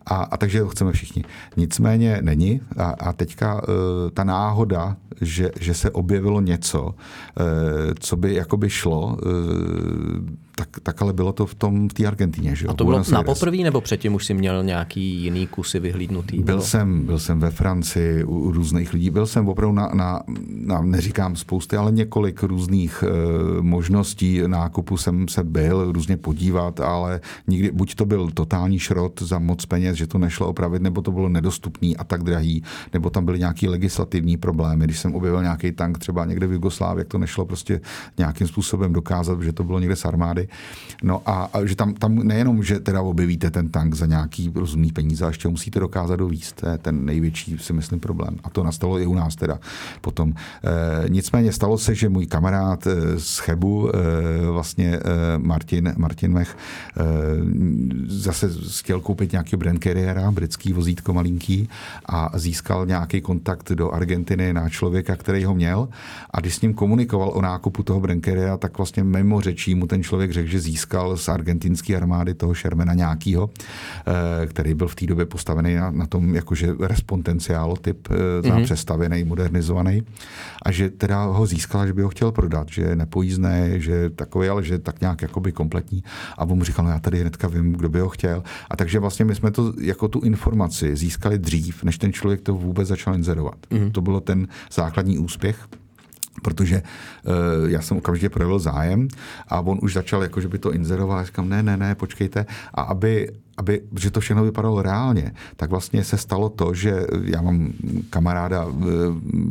[0.10, 1.24] A, a takže ho chceme všichni.
[1.57, 3.60] Nicméně není a, a teďka uh,
[4.14, 6.95] ta náhoda, že, že se objevilo něco,
[7.99, 9.18] co by jakoby šlo
[10.60, 12.55] tak, tak ale bylo to v tom v té Argentině.
[12.55, 12.68] Že?
[12.68, 16.43] A to bylo na poprvé nebo předtím už si měl nějaký jiný kusy vyhlídnutý?
[16.43, 19.10] Byl jsem, byl jsem ve Francii u, u různých lidí.
[19.10, 20.24] Byl jsem opravdu na, na,
[20.66, 27.22] na neříkám spousty, ale několik různých e, možností nákupu jsem se byl různě podívat, ale
[27.47, 31.12] nikdy, buď to byl totální šrot za moc peněz, že to nešlo opravit, nebo to
[31.12, 34.86] bylo nedostupný a tak drahý, nebo tam byly nějaký legislativní problémy.
[34.86, 37.82] Když jsem objevil nějaký tank třeba někde v Jugoslávii, jak to nešlo prostě
[38.18, 40.47] nějakým způsobem dokázat, že to bylo někde z armády,
[41.04, 44.91] No a, a že tam, tam nejenom, že teda objevíte ten tank za nějaký rozumný
[44.91, 46.62] peníze, a ještě musíte dokázat dovíst.
[46.62, 48.38] To je ten největší, si myslím, problém.
[48.43, 49.60] A to nastalo i u nás teda
[50.02, 50.34] potom.
[51.04, 55.02] E, nicméně stalo se, že můj kamarád e, z Chebu, e, vlastně e,
[55.38, 56.58] Martin, Martin Mech,
[56.97, 57.04] e,
[58.08, 61.70] zase chtěl koupit nějaký brand carriera, britský vozítko malinký
[62.06, 65.88] a získal nějaký kontakt do Argentiny na člověka, který ho měl
[66.32, 69.88] a když s ním komunikoval o nákupu toho brand carriera, tak vlastně mimo řečí mu
[69.88, 74.96] ten člověk řekl, že získal z argentinské armády toho Shermana nějakýho, eh, který byl v
[74.96, 78.64] té době postavený na, na tom jakože respondenciálo typ, mm-hmm.
[78.64, 80.04] přestavený, modernizovaný
[80.64, 84.50] a že teda ho získal, že by ho chtěl prodat, že je nepojízdné, že takový,
[84.50, 86.04] ale že tak nějak jakoby kompletní.
[86.38, 88.44] A on mu říkal, no já tady hnedka vím, kdo by ho chtěl.
[88.70, 92.53] A takže vlastně my jsme to jako tu informaci získali dřív, než ten člověk to
[92.53, 93.55] vůbec začal inzerovat.
[93.70, 93.91] Mm-hmm.
[93.91, 95.67] To bylo ten základní úspěch
[96.43, 99.07] protože uh, já jsem okamžitě projevil zájem
[99.47, 102.45] a on už začal, jako, že by to inzeroval a říkám, ne, ne, ne, počkejte.
[102.74, 107.41] A aby, aby, že to všechno vypadalo reálně, tak vlastně se stalo to, že já
[107.41, 107.74] mám
[108.10, 108.86] kamaráda uh,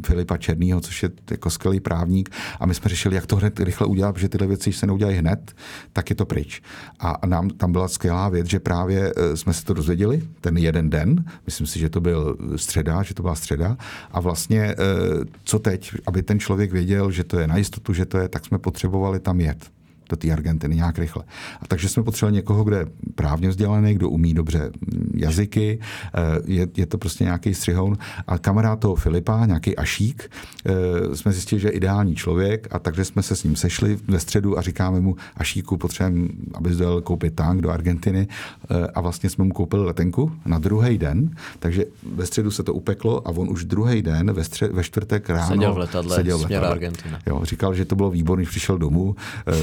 [0.06, 2.30] Filipa Černýho, což je jako skvělý právník
[2.60, 5.16] a my jsme řešili, jak to hned rychle udělat, protože tyhle věci, když se neudělají
[5.16, 5.54] hned,
[5.92, 6.62] tak je to pryč.
[7.00, 10.90] A nám tam byla skvělá věc, že právě uh, jsme se to dozvěděli ten jeden
[10.90, 13.76] den, myslím si, že to byl středa, že to byla středa.
[14.10, 18.06] A vlastně uh, co teď, aby ten člověk věděl, že to je na jistotu, že
[18.06, 19.77] to je, tak jsme potřebovali tam jet
[20.08, 21.24] do té Argentiny nějak rychle.
[21.60, 24.70] A takže jsme potřebovali někoho, kdo je právně vzdělaný, kdo umí dobře
[25.14, 25.78] jazyky,
[26.14, 27.98] eh, je, je to prostě nějaký střihoun.
[28.26, 30.30] A kamarád toho Filipa, nějaký Ašík,
[30.66, 34.18] eh, jsme zjistili, že je ideální člověk a takže jsme se s ním sešli ve
[34.18, 38.28] středu a říkáme mu, Ašíku, potřebujeme, aby dojel koupit tank do Argentiny
[38.70, 41.84] eh, a vlastně jsme mu koupili letenku na druhý den, takže
[42.14, 45.48] ve středu se to upeklo a on už druhý den ve, střed, ve čtvrtek ráno
[45.48, 46.68] seděl v letadle, seděl v letadle.
[46.68, 47.18] Argentina.
[47.26, 49.16] Jo, říkal, že to bylo výborný, přišel domů,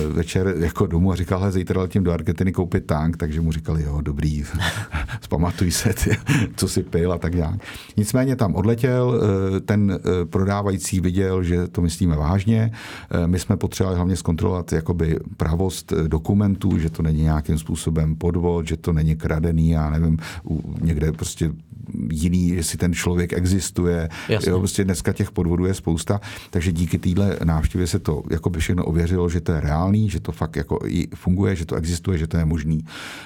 [0.10, 3.52] večer večer jako domů a říkal, hele, zítra letím do Argentiny koupit tank, takže mu
[3.52, 4.44] říkali, jo, dobrý,
[5.22, 6.18] zpamatuj se, ty,
[6.56, 7.56] co si pil a tak nějak.
[7.98, 12.72] Nicméně tam odletěl, eh, ten eh, prodávající viděl, že to myslíme vážně.
[13.12, 18.68] Eh, my jsme potřebovali hlavně zkontrolovat jakoby pravost dokumentů, že to není nějakým způsobem podvod,
[18.68, 20.18] že to není kradený, já nevím,
[20.82, 21.52] někde prostě
[22.12, 24.10] jiný, jestli ten člověk existuje.
[24.30, 24.52] Jasně.
[24.52, 28.60] Jo, prostě dneska těch podvodů je spousta, takže díky téhle návštěvě se to jako by
[28.60, 32.18] všechno ověřilo, že to je reálný, že to fakt jako i funguje, že to existuje,
[32.18, 32.86] že to je možný.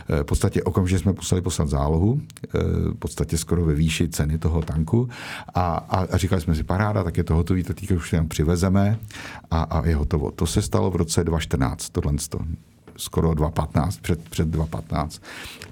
[0.10, 2.60] Eh, v podstatě okamžitě jsme poslali poslat zálohu, eh,
[2.92, 5.10] v podstatě skoro ve výši ceny toho tanku
[5.56, 8.28] a, a, a říkali jsme si paráda, tak je to hotový, to týka už tam
[8.28, 9.00] přivezeme
[9.52, 10.32] a, a je hotovo.
[10.32, 12.14] To se stalo v roce 2014, tohle
[12.98, 15.22] skoro 2015, před, před 2015.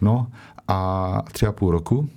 [0.01, 0.27] No
[0.67, 2.09] a tři a půl roku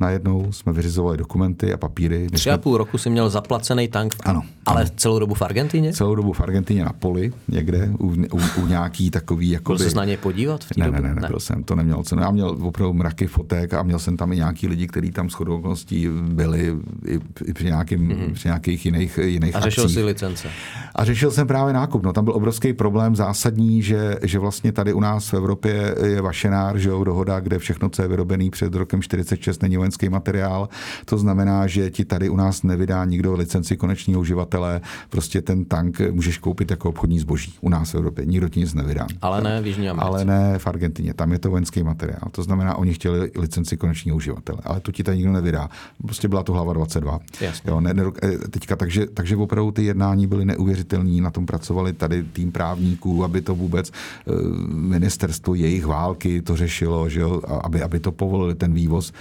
[0.00, 2.26] najednou jsme vyřizovali dokumenty a papíry.
[2.32, 4.90] Tři a půl roku si měl zaplacený tank, ano, ale ano.
[4.96, 5.92] celou dobu v Argentině?
[5.92, 9.50] Celou dobu v Argentině na poli, někde, u, u, u nějaký takový...
[9.50, 9.78] Jakoby...
[9.78, 10.90] Byl jsi na ně podívat v té ne?
[10.90, 11.40] Ne, ne, nebyl ne.
[11.40, 12.22] jsem, to neměl cenu.
[12.22, 15.58] Já měl opravdu mraky fotek a měl jsem tam i nějaký lidi, kteří tam shodou
[15.58, 16.74] okolností byli
[17.06, 18.32] i, i při, nějakým, mm-hmm.
[18.32, 19.98] při nějakých jiných, jiných A řešil akcích.
[19.98, 20.48] si licence?
[20.94, 22.02] A řešil jsem právě nákup.
[22.02, 26.20] No, tam byl obrovský problém zásadní, že, že vlastně tady u nás v Evropě je
[26.20, 30.68] Vašenár, že jo, dohoda, kde všechno, co je vyrobený před rokem 46, není vojenský materiál
[31.04, 34.80] to znamená, že ti tady u nás nevydá nikdo licenci konečního uživatele.
[35.10, 38.24] Prostě ten tank můžeš koupit jako obchodní zboží u nás v Evropě.
[38.24, 39.06] Nikdo ti nic nevydá.
[39.22, 40.08] Ale ne v Jižní Americe.
[40.08, 41.14] Ale ne v Argentině.
[41.14, 42.28] Tam je to vojenský materiál.
[42.30, 44.58] To znamená, oni chtěli licenci konečního uživatele.
[44.64, 45.68] Ale to ti tady nikdo nevydá.
[46.02, 47.18] Prostě byla to hlava 22.
[47.40, 47.70] Jasně.
[47.70, 51.20] Jo, ne, ne, eh, teďka, takže, takže opravdu ty jednání byly neuvěřitelné.
[51.20, 54.32] Na tom pracovali tady tým právníků, aby to vůbec eh,
[54.74, 59.12] ministerstvo jejich války to řešilo, že jo, aby, aby to povolili ten vývoz.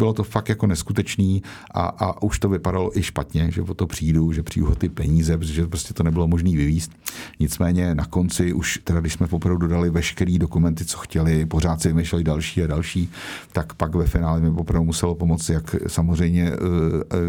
[0.00, 1.42] Bylo to fakt jako neskutečný
[1.74, 4.88] a, a už to vypadalo i špatně, že o to přijdu, že přijdu o ty
[4.88, 6.92] peníze, protože prostě to nebylo možné vyvíst.
[7.40, 11.88] Nicméně na konci už, teda když jsme opravdu dodali veškeré dokumenty, co chtěli, pořád si
[11.88, 13.10] vymýšleli další a další,
[13.52, 16.56] tak pak ve finále mi opravdu muselo pomoci, jak samozřejmě uh,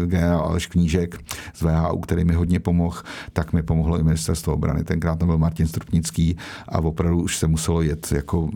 [0.06, 1.18] generál Aleš Knížek
[1.54, 2.96] z VHU, který mi hodně pomohl,
[3.32, 4.84] tak mi pomohlo i ministerstvo obrany.
[4.84, 6.36] Tenkrát tam byl Martin Strupnický
[6.68, 8.50] a opravdu už se muselo jet jako uh,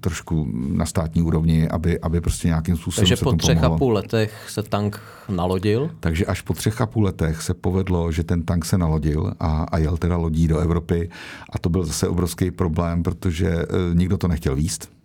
[0.00, 3.78] trošku na státní úrovni, aby, aby prostě nějakým způsobem Takže se po třech třech a
[3.78, 5.90] půl letech se tank nalodil?
[6.00, 9.62] Takže až po třech a půl letech se povedlo, že ten tank se nalodil a,
[9.62, 11.10] a jel teda lodí do Evropy.
[11.50, 14.99] A to byl zase obrovský problém, protože e, nikdo to nechtěl výst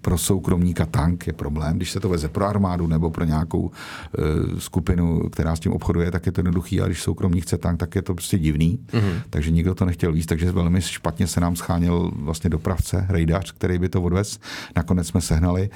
[0.00, 1.76] pro soukromníka tank je problém.
[1.76, 6.10] Když se to veze pro armádu nebo pro nějakou e, skupinu, která s tím obchoduje,
[6.10, 8.78] tak je to jednoduchý, ale když soukromník chce tank, tak je to prostě divný.
[8.92, 9.22] Mm-hmm.
[9.30, 13.78] Takže nikdo to nechtěl víc, takže velmi špatně se nám scháněl vlastně dopravce, rejdař, který
[13.78, 14.38] by to odvez.
[14.76, 15.70] Nakonec jsme sehnali.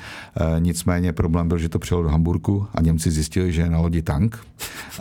[0.57, 3.79] E, nicméně problém byl, že to přijelo do Hamburku a Němci zjistili, že je na
[3.79, 4.39] lodi tank.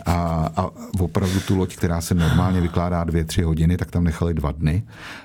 [0.06, 0.70] A, a
[1.00, 4.82] opravdu tu loď, která se normálně vykládá dvě, tři hodiny, tak tam nechali dva dny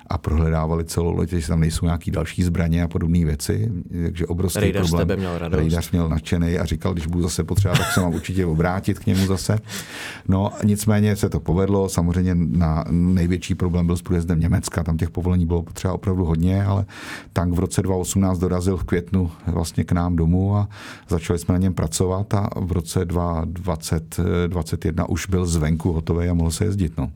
[0.07, 3.71] a prohledávali celou loď, že tam nejsou nějaký další zbraně a podobné věci věci,
[4.03, 5.07] takže obrovský Rejdař problém.
[5.07, 5.59] Tebe měl radost.
[5.59, 9.05] Rejdař měl nadšený a říkal, když budu zase potřeba, tak se mám určitě obrátit k
[9.05, 9.59] němu zase.
[10.27, 15.09] No nicméně se to povedlo, samozřejmě na největší problém byl s průjezdem Německa, tam těch
[15.09, 16.85] povolení bylo potřeba opravdu hodně, ale
[17.33, 20.69] tank v roce 2018 dorazil v květnu vlastně k nám domů a
[21.09, 26.51] začali jsme na něm pracovat a v roce 2021 už byl zvenku hotový a mohl
[26.51, 26.97] se jezdit.
[26.97, 27.11] No.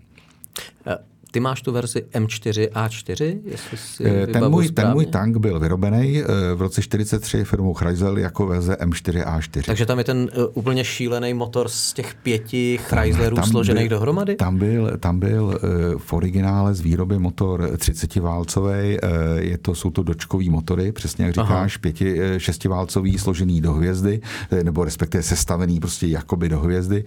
[0.87, 0.97] Eh,
[1.31, 6.21] ty máš tu verzi M4A4, jestli si eh, ten můj, ten můj tank byl vyrobený
[6.21, 6.25] eh,
[6.55, 9.61] v roce 43 firmou Chrysler jako verze M4A4.
[9.65, 13.89] Takže tam je ten uh, úplně šílený motor z těch pěti Chryslerů tam, tam složených
[13.89, 14.35] byl, dohromady?
[14.35, 15.59] Tam byl, tam byl
[15.97, 21.33] v originále z výroby motor 30-válcový, uh, je to, jsou to dočkový motory, přesně jak
[21.33, 24.21] říkáš, pěti, šestiválcový složený do hvězdy,
[24.63, 27.03] nebo respektive sestavený prostě jakoby do hvězdy,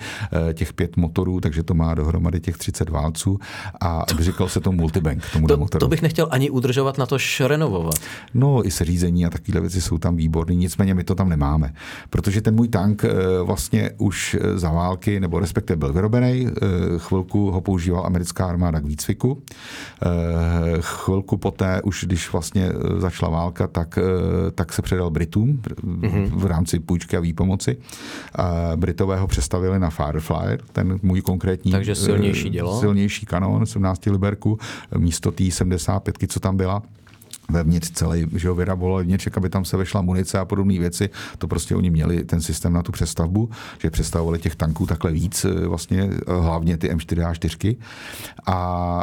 [0.54, 3.38] těch pět motorů, takže to má dohromady těch 30 válců
[3.80, 5.22] a říkal se to multibank.
[5.32, 7.94] Tomu to, to bych nechtěl ani udržovat, na to renovovat.
[8.34, 11.74] No i seřízení a takové věci jsou tam výborné, nicméně my to tam nemáme.
[12.10, 16.60] Protože ten můj tank eh, vlastně už eh, za války, nebo respektive byl vyrobený, eh,
[16.98, 19.42] chvilku ho používal americká armáda k výcviku.
[20.80, 23.98] Chvilku poté, už když vlastně začala válka, tak,
[24.54, 25.62] tak se předal Britům
[26.28, 27.76] v rámci půjčky a výpomoci.
[28.76, 32.80] Britové ho přestavili na Fireflyer, ten můj konkrétní Takže silnější dělo.
[32.80, 34.58] Silnější kanon, 17 Liberku
[34.98, 36.82] místo té 75, co tam byla
[37.50, 41.10] vevnitř celý, že ho vyraboval vnitř, aby tam se vešla munice a podobné věci.
[41.38, 45.44] To prostě oni měli ten systém na tu přestavbu, že přestavovali těch tanků takhle víc,
[45.44, 47.76] eh, vlastně eh, hlavně ty M4A4.
[48.46, 48.54] A,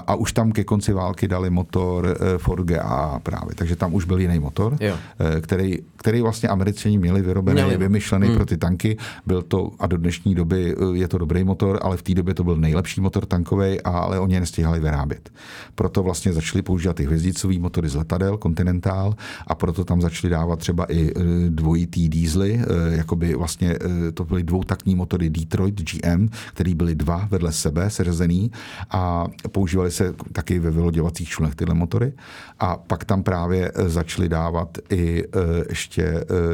[0.07, 4.05] a už tam ke konci války dali motor eh, Ford GA právě, takže tam už
[4.05, 4.95] byl jiný motor, jo.
[5.41, 7.77] který, který vlastně američani měli vyrobený, měli.
[7.77, 8.35] vymyšlený hmm.
[8.35, 8.97] pro ty tanky.
[9.25, 12.43] Byl to, a do dnešní doby je to dobrý motor, ale v té době to
[12.43, 15.29] byl nejlepší motor tankový, ale oni je nestihali vyrábět.
[15.75, 19.15] Proto vlastně začali používat ty hvězdicový motory z letadel, Continental
[19.47, 21.13] a proto tam začali dávat třeba i e,
[21.49, 23.75] dvojitý dízly, e, jakoby vlastně
[24.13, 28.51] to byly dvoutaktní motory Detroit GM, který byly dva vedle sebe seřazený
[28.91, 32.13] a používali se taky ve vyloděvacích člunech tyhle motory
[32.59, 35.23] a pak tam právě začali dávat i
[35.69, 35.86] ještě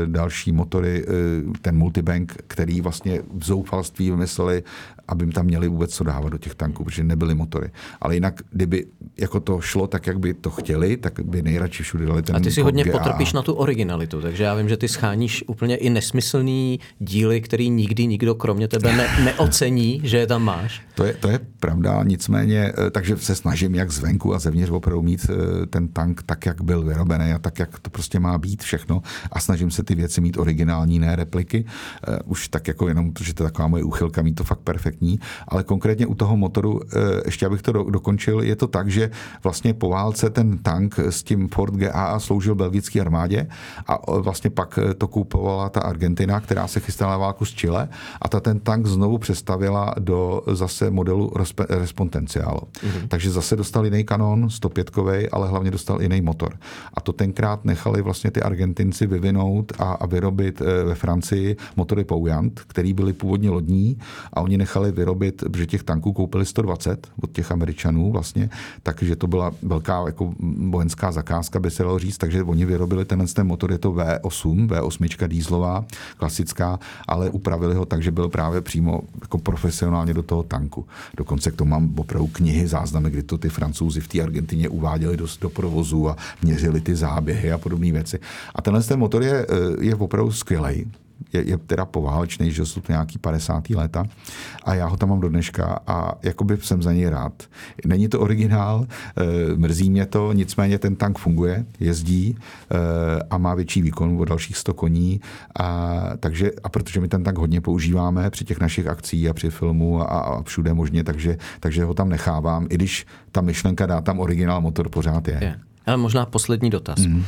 [0.06, 1.06] další motory,
[1.62, 4.64] ten multibank, který vlastně v zoufalství vymysleli
[5.08, 7.72] aby tam měli vůbec co dávat do těch tanků, protože nebyly motory.
[8.02, 8.86] Ale jinak, kdyby
[9.18, 12.40] jako to šlo tak, jak by to chtěli, tak by nejradši všude dali ten A
[12.40, 12.92] ty si hodně GA.
[12.92, 17.70] potrpíš na tu originalitu, takže já vím, že ty scháníš úplně i nesmyslný díly, který
[17.70, 20.82] nikdy nikdo kromě tebe ne, neocení, že je tam máš.
[20.96, 25.02] To je, to je pravda, nicméně, eh, takže se snažím jak zvenku a zevnitř opravdu
[25.02, 28.64] mít eh, ten tank tak, jak byl vyrobený a tak, jak to prostě má být
[28.64, 29.02] všechno
[29.32, 31.66] a snažím se ty věci mít originální, ne repliky.
[32.08, 35.20] Eh, už tak jako jenom, protože to je taková moje úchylka, mít to fakt perfektní
[35.48, 39.12] ale konkrétně u toho motoru, eh, ještě abych to dokončil, je to tak, že
[39.44, 43.48] vlastně po válce ten tank s tím Ford GA sloužil belgické armádě
[43.88, 47.90] a eh, vlastně pak to kupovala ta Argentina, která se chystala válku s Chile
[48.22, 51.32] a ta ten tank znovu přestavila do zase modelu
[51.70, 52.62] Respontenciálo.
[52.62, 53.08] Mm-hmm.
[53.08, 54.92] Takže zase dostal jiný kanon, 105
[55.32, 56.58] ale hlavně dostal jiný motor.
[56.94, 62.62] A to tenkrát nechali vlastně ty Argentinci vyvinout a, a vyrobit ve Francii motory Pouyant,
[62.68, 63.98] který byly původně lodní
[64.34, 68.50] a oni nechali nechali vyrobit, protože těch tanků koupili 120 od těch Američanů vlastně,
[68.84, 70.34] takže to byla velká jako
[70.70, 74.68] vojenská zakázka, by se dalo říct, takže oni vyrobili tenhle ten motor, je to V8,
[74.68, 75.86] V8 dýzlová,
[76.18, 80.86] klasická, ale upravili ho tak, že byl právě přímo jako profesionálně do toho tanku.
[81.18, 85.18] Dokonce k tomu mám opravdu knihy, záznamy, kdy to ty francouzi v té Argentině uváděli
[85.18, 88.20] do, do provozu a měřili ty záběhy a podobné věci.
[88.56, 89.48] A tenhle ten motor je,
[89.80, 90.86] je opravdu skvělý
[91.34, 93.70] je, je teda poválečný, že jsou to nějaký 50.
[93.70, 94.06] léta
[94.64, 97.44] a já ho tam mám do dneška a jakoby jsem za něj rád.
[97.86, 102.38] Není to originál, e, mrzí mě to, nicméně ten tank funguje, jezdí e,
[103.30, 105.22] a má větší výkon o dalších 100 koní
[105.60, 109.50] a, takže, a protože my ten tank hodně používáme při těch našich akcích a při
[109.50, 114.02] filmu a, a všude možně, takže, takže ho tam nechávám, i když ta myšlenka dá
[114.02, 115.38] tam originál motor pořád je.
[115.42, 115.60] je.
[115.86, 117.00] Ale možná poslední dotaz.
[117.00, 117.16] Mm.
[117.18, 117.24] Uh,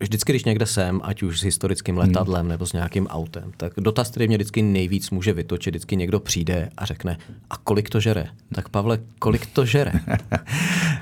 [0.00, 2.08] vždycky, když někde jsem, ať už s historickým hmm.
[2.08, 2.48] letadlem hmm.
[2.48, 6.68] nebo s nějakým autem, tak dotaz, který mě vždycky nejvíc může vytočit, vždycky někdo přijde
[6.76, 7.18] a řekne,
[7.50, 8.26] a kolik to žere?
[8.54, 9.92] Tak Pavle, kolik to žere?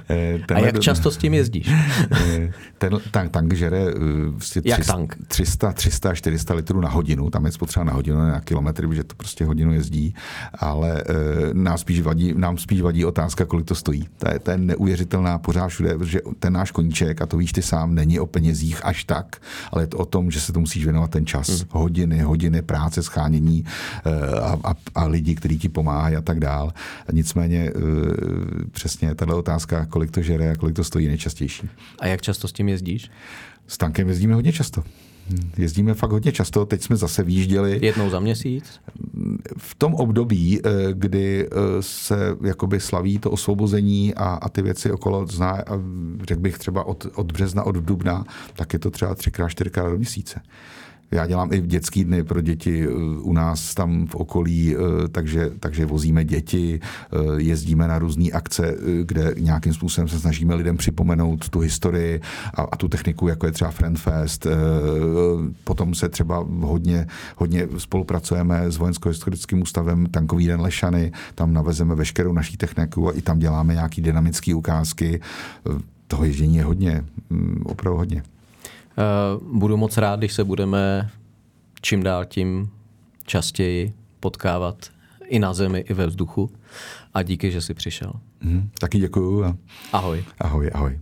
[0.09, 1.69] Eh, a jak často s tím jezdíš?
[2.13, 3.85] Eh, ten tank, tank žere
[4.31, 5.17] vlastně jak 300, tank?
[5.29, 9.15] 300, 300, 400 litrů na hodinu, tam je spotřeba na hodinu, na kilometry, protože to
[9.15, 10.15] prostě hodinu jezdí,
[10.59, 11.05] ale
[11.53, 14.09] nám spíš vadí, nám spíš vadí otázka, kolik to stojí.
[14.19, 17.63] To je, to je neuvěřitelná pořád všude, protože ten náš koníček, a to víš ty
[17.63, 19.37] sám, není o penězích až tak,
[19.73, 21.49] ale je to o tom, že se to musíš věnovat ten čas.
[21.49, 21.69] Hmm.
[21.71, 26.73] Hodiny, hodiny práce, schánění eh, a, a, a lidi, kteří ti pomáhají a tak dál.
[27.13, 27.81] Nicméně eh,
[28.73, 31.69] přesně tahle otázka, kolik to žere a kolik to stojí, nejčastější.
[31.99, 33.11] A jak často s tím jezdíš?
[33.67, 34.83] S tankem jezdíme hodně často.
[35.59, 37.79] Jezdíme fakt hodně často, teď jsme zase výjížděli.
[37.83, 38.81] Jednou za měsíc?
[39.59, 41.49] V tom období, eh, kdy
[41.81, 45.65] se jakoby slaví to osvobození a, a ty věci okolo, zná,
[46.23, 48.25] řekl bych třeba od, od března, od dubna,
[48.55, 50.41] tak je to třeba třikrát, čtyřikrát do měsíce.
[51.11, 52.91] Já dělám i dětský dny pro děti eh,
[53.21, 58.77] u nás tam v okolí, eh, takže, takže vozíme děti, eh, jezdíme na různé akce,
[59.03, 62.21] kde nějakým způsobem se snažíme lidem připomenout tu historii
[62.55, 64.47] a, a tu techniku, jako je třeba Friendfest.
[65.65, 72.33] Potom se třeba hodně, hodně spolupracujeme s Vojensko-historickým ústavem Tankový den Lešany, tam navezeme veškerou
[72.33, 75.21] naší techniku a i tam děláme nějaké dynamické ukázky.
[76.07, 78.23] Toho ježdění je hodně, mm, opravdu hodně.
[78.99, 79.03] Eh,
[79.53, 81.11] budu moc rád, když se budeme
[81.81, 82.71] čím dál tím
[83.27, 84.77] častěji potkávat
[85.29, 86.51] i na zemi, i ve vzduchu.
[87.15, 88.13] A díky, že jsi přišel.
[88.41, 89.45] Mm, taky děkuju.
[89.45, 89.57] A...
[89.93, 90.25] Ahoj.
[90.39, 91.01] Ahoj, ahoj.